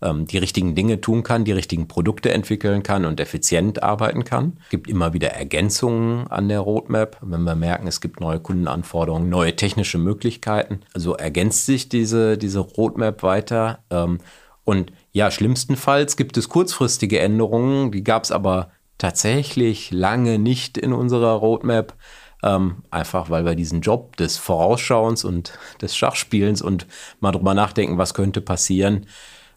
ähm, 0.00 0.26
die 0.26 0.38
richtigen 0.38 0.74
Dinge 0.74 1.00
tun 1.00 1.22
kann, 1.22 1.44
die 1.44 1.52
richtigen 1.52 1.88
Produkte 1.88 2.30
entwickeln 2.30 2.82
kann 2.82 3.04
und 3.04 3.20
effizient 3.20 3.82
arbeiten 3.82 4.24
kann. 4.24 4.58
Es 4.64 4.70
gibt 4.70 4.88
immer 4.88 5.12
wieder 5.12 5.30
Ergänzungen 5.30 6.26
an 6.28 6.48
der 6.48 6.60
Roadmap, 6.60 7.18
wenn 7.20 7.42
wir 7.42 7.54
merken, 7.54 7.86
es 7.86 8.00
gibt 8.00 8.20
neue 8.20 8.40
Kundenanforderungen, 8.40 9.28
neue 9.28 9.56
technische 9.56 9.98
Möglichkeiten. 9.98 10.80
Also 10.94 11.14
ergänzt 11.14 11.66
sich 11.66 11.88
diese, 11.88 12.38
diese 12.38 12.60
Roadmap 12.60 13.22
weiter. 13.22 13.80
Ähm, 13.90 14.18
und 14.64 14.92
ja, 15.12 15.30
schlimmstenfalls 15.30 16.16
gibt 16.16 16.36
es 16.36 16.48
kurzfristige 16.48 17.18
Änderungen, 17.18 17.90
die 17.90 18.04
gab 18.04 18.24
es 18.24 18.30
aber 18.30 18.70
tatsächlich 18.98 19.90
lange 19.90 20.38
nicht 20.38 20.76
in 20.76 20.92
unserer 20.92 21.32
Roadmap. 21.32 21.94
Ähm, 22.42 22.82
einfach 22.90 23.30
weil 23.30 23.44
wir 23.44 23.56
diesen 23.56 23.80
Job 23.80 24.16
des 24.16 24.36
Vorausschauens 24.36 25.24
und 25.24 25.58
des 25.80 25.96
Schachspielens 25.96 26.62
und 26.62 26.86
mal 27.20 27.32
drüber 27.32 27.54
nachdenken, 27.54 27.98
was 27.98 28.14
könnte 28.14 28.40
passieren, 28.40 29.06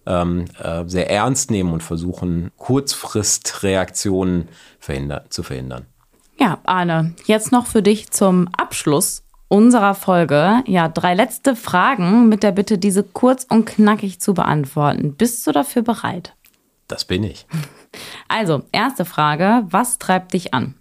ähm, 0.08 0.46
äh, 0.62 0.84
sehr 0.88 1.10
ernst 1.10 1.52
nehmen 1.52 1.74
und 1.74 1.84
versuchen, 1.84 2.52
Kurzfristreaktionen 2.58 4.50
verhinder 4.80 5.26
zu 5.30 5.44
verhindern. 5.44 5.86
Ja, 6.39 6.60
Arne, 6.63 7.13
jetzt 7.26 7.52
noch 7.52 7.67
für 7.67 7.84
dich 7.84 8.10
zum 8.10 8.48
Abschluss 8.58 9.24
unserer 9.48 9.94
Folge. 9.94 10.63
Ja, 10.65 10.88
drei 10.88 11.13
letzte 11.13 11.56
Fragen 11.56 12.30
mit 12.30 12.41
der 12.41 12.52
Bitte, 12.52 12.78
diese 12.78 13.04
kurz 13.04 13.46
und 13.48 13.65
knackig 13.65 14.20
zu 14.20 14.34
beantworten. 14.34 15.13
Bist 15.13 15.46
du 15.46 15.52
dafür 15.52 15.82
bereit? 15.82 16.34
Das 16.88 17.06
bin 17.06 17.24
ich. 17.24 17.46
Also, 18.30 18.63
erste 18.72 19.04
Frage, 19.04 19.63
was 19.65 20.00
treibt 20.00 20.32
dich 20.32 20.54
an? 20.54 20.76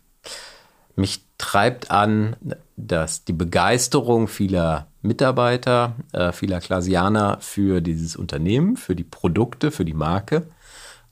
Mich 0.94 1.24
treibt 1.40 1.90
an, 1.90 2.36
dass 2.76 3.24
die 3.24 3.32
Begeisterung 3.32 4.28
vieler 4.28 4.88
Mitarbeiter, 5.00 5.94
äh, 6.12 6.32
vieler 6.32 6.60
Klasianer 6.60 7.38
für 7.40 7.80
dieses 7.80 8.14
Unternehmen, 8.14 8.76
für 8.76 8.94
die 8.94 9.04
Produkte, 9.04 9.70
für 9.70 9.86
die 9.86 9.94
Marke. 9.94 10.46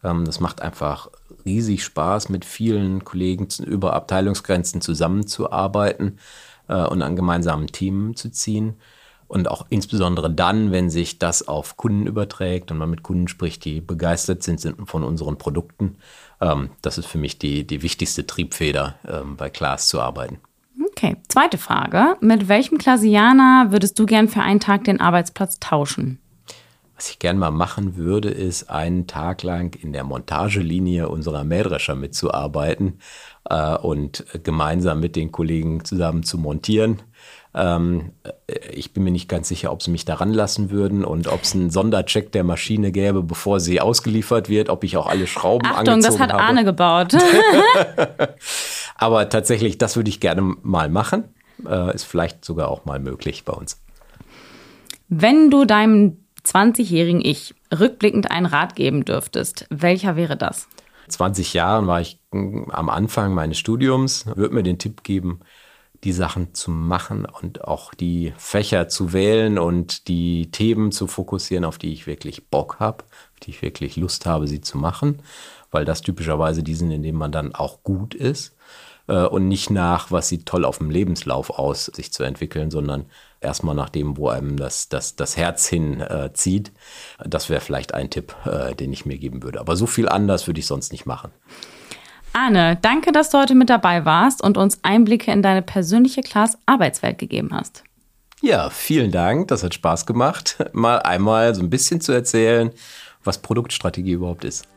Ähm, 0.04 0.26
das 0.26 0.38
macht 0.38 0.60
einfach 0.60 1.08
riesig 1.46 1.82
Spaß, 1.82 2.28
mit 2.28 2.44
vielen 2.44 3.04
Kollegen 3.04 3.48
über 3.64 3.94
Abteilungsgrenzen 3.94 4.82
zusammenzuarbeiten 4.82 6.18
äh, 6.68 6.84
und 6.84 7.00
an 7.00 7.16
gemeinsamen 7.16 7.68
Themen 7.68 8.14
zu 8.14 8.30
ziehen. 8.30 8.76
Und 9.28 9.48
auch 9.48 9.64
insbesondere 9.70 10.30
dann, 10.30 10.72
wenn 10.72 10.90
sich 10.90 11.18
das 11.18 11.48
auf 11.48 11.78
Kunden 11.78 12.06
überträgt 12.06 12.70
und 12.70 12.76
man 12.76 12.90
mit 12.90 13.02
Kunden 13.02 13.28
spricht, 13.28 13.64
die 13.64 13.80
begeistert 13.80 14.42
sind, 14.42 14.60
sind 14.60 14.88
von 14.88 15.04
unseren 15.04 15.38
Produkten. 15.38 15.96
Ähm, 16.40 16.70
das 16.82 16.98
ist 16.98 17.06
für 17.06 17.18
mich 17.18 17.38
die, 17.38 17.66
die 17.66 17.82
wichtigste 17.82 18.26
Triebfeder, 18.26 18.96
ähm, 19.06 19.36
bei 19.36 19.50
Klaas 19.50 19.88
zu 19.88 20.00
arbeiten. 20.00 20.38
Okay, 20.90 21.16
zweite 21.28 21.58
Frage. 21.58 22.16
Mit 22.20 22.48
welchem 22.48 22.78
Klasianer 22.78 23.68
würdest 23.70 23.98
du 23.98 24.06
gern 24.06 24.28
für 24.28 24.42
einen 24.42 24.60
Tag 24.60 24.84
den 24.84 25.00
Arbeitsplatz 25.00 25.58
tauschen? 25.60 26.18
Was 26.96 27.10
ich 27.10 27.20
gern 27.20 27.38
mal 27.38 27.52
machen 27.52 27.96
würde, 27.96 28.28
ist 28.28 28.70
einen 28.70 29.06
Tag 29.06 29.44
lang 29.44 29.76
in 29.80 29.92
der 29.92 30.02
Montagelinie 30.02 31.08
unserer 31.08 31.44
Mähdrescher 31.44 31.94
mitzuarbeiten 31.94 32.98
äh, 33.48 33.76
und 33.76 34.24
gemeinsam 34.42 34.98
mit 34.98 35.14
den 35.14 35.30
Kollegen 35.30 35.84
zusammen 35.84 36.24
zu 36.24 36.38
montieren. 36.38 37.00
Ähm, 37.54 38.12
ich 38.72 38.92
bin 38.92 39.04
mir 39.04 39.10
nicht 39.10 39.28
ganz 39.28 39.48
sicher, 39.48 39.72
ob 39.72 39.82
sie 39.82 39.90
mich 39.90 40.04
daran 40.04 40.32
lassen 40.32 40.70
würden 40.70 41.04
und 41.04 41.28
ob 41.28 41.42
es 41.42 41.54
einen 41.54 41.70
Sondercheck 41.70 42.30
der 42.32 42.44
Maschine 42.44 42.92
gäbe, 42.92 43.22
bevor 43.22 43.60
sie 43.60 43.80
ausgeliefert 43.80 44.48
wird, 44.48 44.68
ob 44.68 44.84
ich 44.84 44.96
auch 44.96 45.06
alle 45.06 45.26
Schrauben 45.26 45.66
Achtung, 45.66 45.94
angezogen 45.94 46.20
habe. 46.20 46.28
das 46.28 46.36
hat 46.36 46.40
Arne 46.40 46.64
gebaut. 46.64 47.14
Aber 48.96 49.28
tatsächlich, 49.28 49.78
das 49.78 49.96
würde 49.96 50.10
ich 50.10 50.20
gerne 50.20 50.42
mal 50.62 50.88
machen. 50.88 51.24
Äh, 51.66 51.94
ist 51.94 52.04
vielleicht 52.04 52.44
sogar 52.44 52.68
auch 52.68 52.84
mal 52.84 53.00
möglich 53.00 53.44
bei 53.44 53.52
uns. 53.52 53.80
Wenn 55.08 55.50
du 55.50 55.64
deinem 55.64 56.18
20-jährigen 56.44 57.20
Ich 57.24 57.54
rückblickend 57.76 58.30
einen 58.30 58.46
Rat 58.46 58.76
geben 58.76 59.04
dürftest, 59.04 59.66
welcher 59.70 60.16
wäre 60.16 60.36
das? 60.36 60.68
20 61.08 61.54
Jahren 61.54 61.86
war 61.86 62.00
ich 62.00 62.20
am 62.30 62.90
Anfang 62.90 63.32
meines 63.34 63.58
Studiums, 63.58 64.26
würde 64.36 64.54
mir 64.54 64.62
den 64.62 64.78
Tipp 64.78 65.02
geben, 65.02 65.40
die 66.04 66.12
Sachen 66.12 66.54
zu 66.54 66.70
machen 66.70 67.24
und 67.24 67.64
auch 67.64 67.92
die 67.92 68.32
Fächer 68.36 68.88
zu 68.88 69.12
wählen 69.12 69.58
und 69.58 70.08
die 70.08 70.50
Themen 70.50 70.92
zu 70.92 71.06
fokussieren, 71.06 71.64
auf 71.64 71.78
die 71.78 71.92
ich 71.92 72.06
wirklich 72.06 72.48
Bock 72.48 72.78
habe, 72.78 73.04
auf 73.04 73.40
die 73.42 73.50
ich 73.50 73.62
wirklich 73.62 73.96
Lust 73.96 74.26
habe, 74.26 74.46
sie 74.46 74.60
zu 74.60 74.78
machen, 74.78 75.22
weil 75.70 75.84
das 75.84 76.02
typischerweise 76.02 76.62
die 76.62 76.74
sind, 76.74 76.90
in 76.90 77.02
denen 77.02 77.18
man 77.18 77.32
dann 77.32 77.54
auch 77.54 77.82
gut 77.82 78.14
ist 78.14 78.54
äh, 79.08 79.24
und 79.24 79.48
nicht 79.48 79.70
nach, 79.70 80.12
was 80.12 80.28
sieht 80.28 80.46
toll 80.46 80.64
auf 80.64 80.78
dem 80.78 80.90
Lebenslauf 80.90 81.50
aus, 81.50 81.86
sich 81.86 82.12
zu 82.12 82.22
entwickeln, 82.22 82.70
sondern 82.70 83.06
erstmal 83.40 83.74
nach 83.74 83.88
dem, 83.88 84.16
wo 84.16 84.28
einem 84.28 84.56
das, 84.56 84.88
das, 84.88 85.16
das 85.16 85.36
Herz 85.36 85.66
hinzieht. 85.66 86.68
Äh, 87.18 87.28
das 87.28 87.48
wäre 87.48 87.60
vielleicht 87.60 87.94
ein 87.94 88.10
Tipp, 88.10 88.34
äh, 88.44 88.74
den 88.74 88.92
ich 88.92 89.04
mir 89.04 89.18
geben 89.18 89.42
würde. 89.42 89.60
Aber 89.60 89.76
so 89.76 89.86
viel 89.86 90.08
anders 90.08 90.46
würde 90.46 90.60
ich 90.60 90.66
sonst 90.66 90.92
nicht 90.92 91.06
machen. 91.06 91.32
Arne, 92.38 92.78
danke, 92.80 93.10
dass 93.10 93.30
du 93.30 93.38
heute 93.38 93.56
mit 93.56 93.68
dabei 93.68 94.04
warst 94.04 94.44
und 94.44 94.56
uns 94.56 94.78
Einblicke 94.84 95.32
in 95.32 95.42
deine 95.42 95.60
persönliche 95.60 96.20
Class-Arbeitswelt 96.20 97.18
gegeben 97.18 97.50
hast. 97.52 97.82
Ja, 98.40 98.70
vielen 98.70 99.10
Dank. 99.10 99.48
Das 99.48 99.64
hat 99.64 99.74
Spaß 99.74 100.06
gemacht, 100.06 100.56
mal 100.72 101.00
einmal 101.00 101.56
so 101.56 101.62
ein 101.62 101.68
bisschen 101.68 102.00
zu 102.00 102.12
erzählen, 102.12 102.70
was 103.24 103.38
Produktstrategie 103.38 104.12
überhaupt 104.12 104.44
ist. 104.44 104.68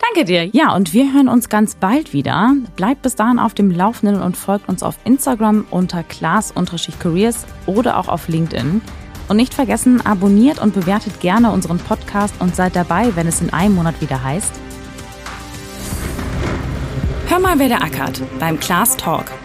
Danke 0.00 0.24
dir. 0.24 0.46
Ja, 0.46 0.74
und 0.74 0.94
wir 0.94 1.12
hören 1.12 1.28
uns 1.28 1.50
ganz 1.50 1.74
bald 1.74 2.14
wieder. 2.14 2.54
Bleibt 2.76 3.02
bis 3.02 3.14
dahin 3.14 3.38
auf 3.38 3.52
dem 3.52 3.70
Laufenden 3.70 4.22
und 4.22 4.34
folgt 4.34 4.70
uns 4.70 4.82
auf 4.82 4.96
Instagram 5.04 5.66
unter 5.70 6.02
class-careers 6.04 7.44
oder 7.66 7.98
auch 7.98 8.08
auf 8.08 8.28
LinkedIn. 8.28 8.80
Und 9.28 9.36
nicht 9.36 9.52
vergessen, 9.52 10.00
abonniert 10.06 10.60
und 10.60 10.72
bewertet 10.72 11.20
gerne 11.20 11.50
unseren 11.50 11.78
Podcast 11.78 12.34
und 12.38 12.56
seid 12.56 12.74
dabei, 12.74 13.14
wenn 13.16 13.26
es 13.26 13.42
in 13.42 13.52
einem 13.52 13.74
Monat 13.74 14.00
wieder 14.00 14.24
heißt. 14.24 14.71
Hör 17.32 17.38
mal, 17.38 17.58
wer 17.58 17.70
der 17.70 17.82
ackert 17.82 18.20
beim 18.38 18.60
Class 18.60 18.94
Talk. 18.94 19.41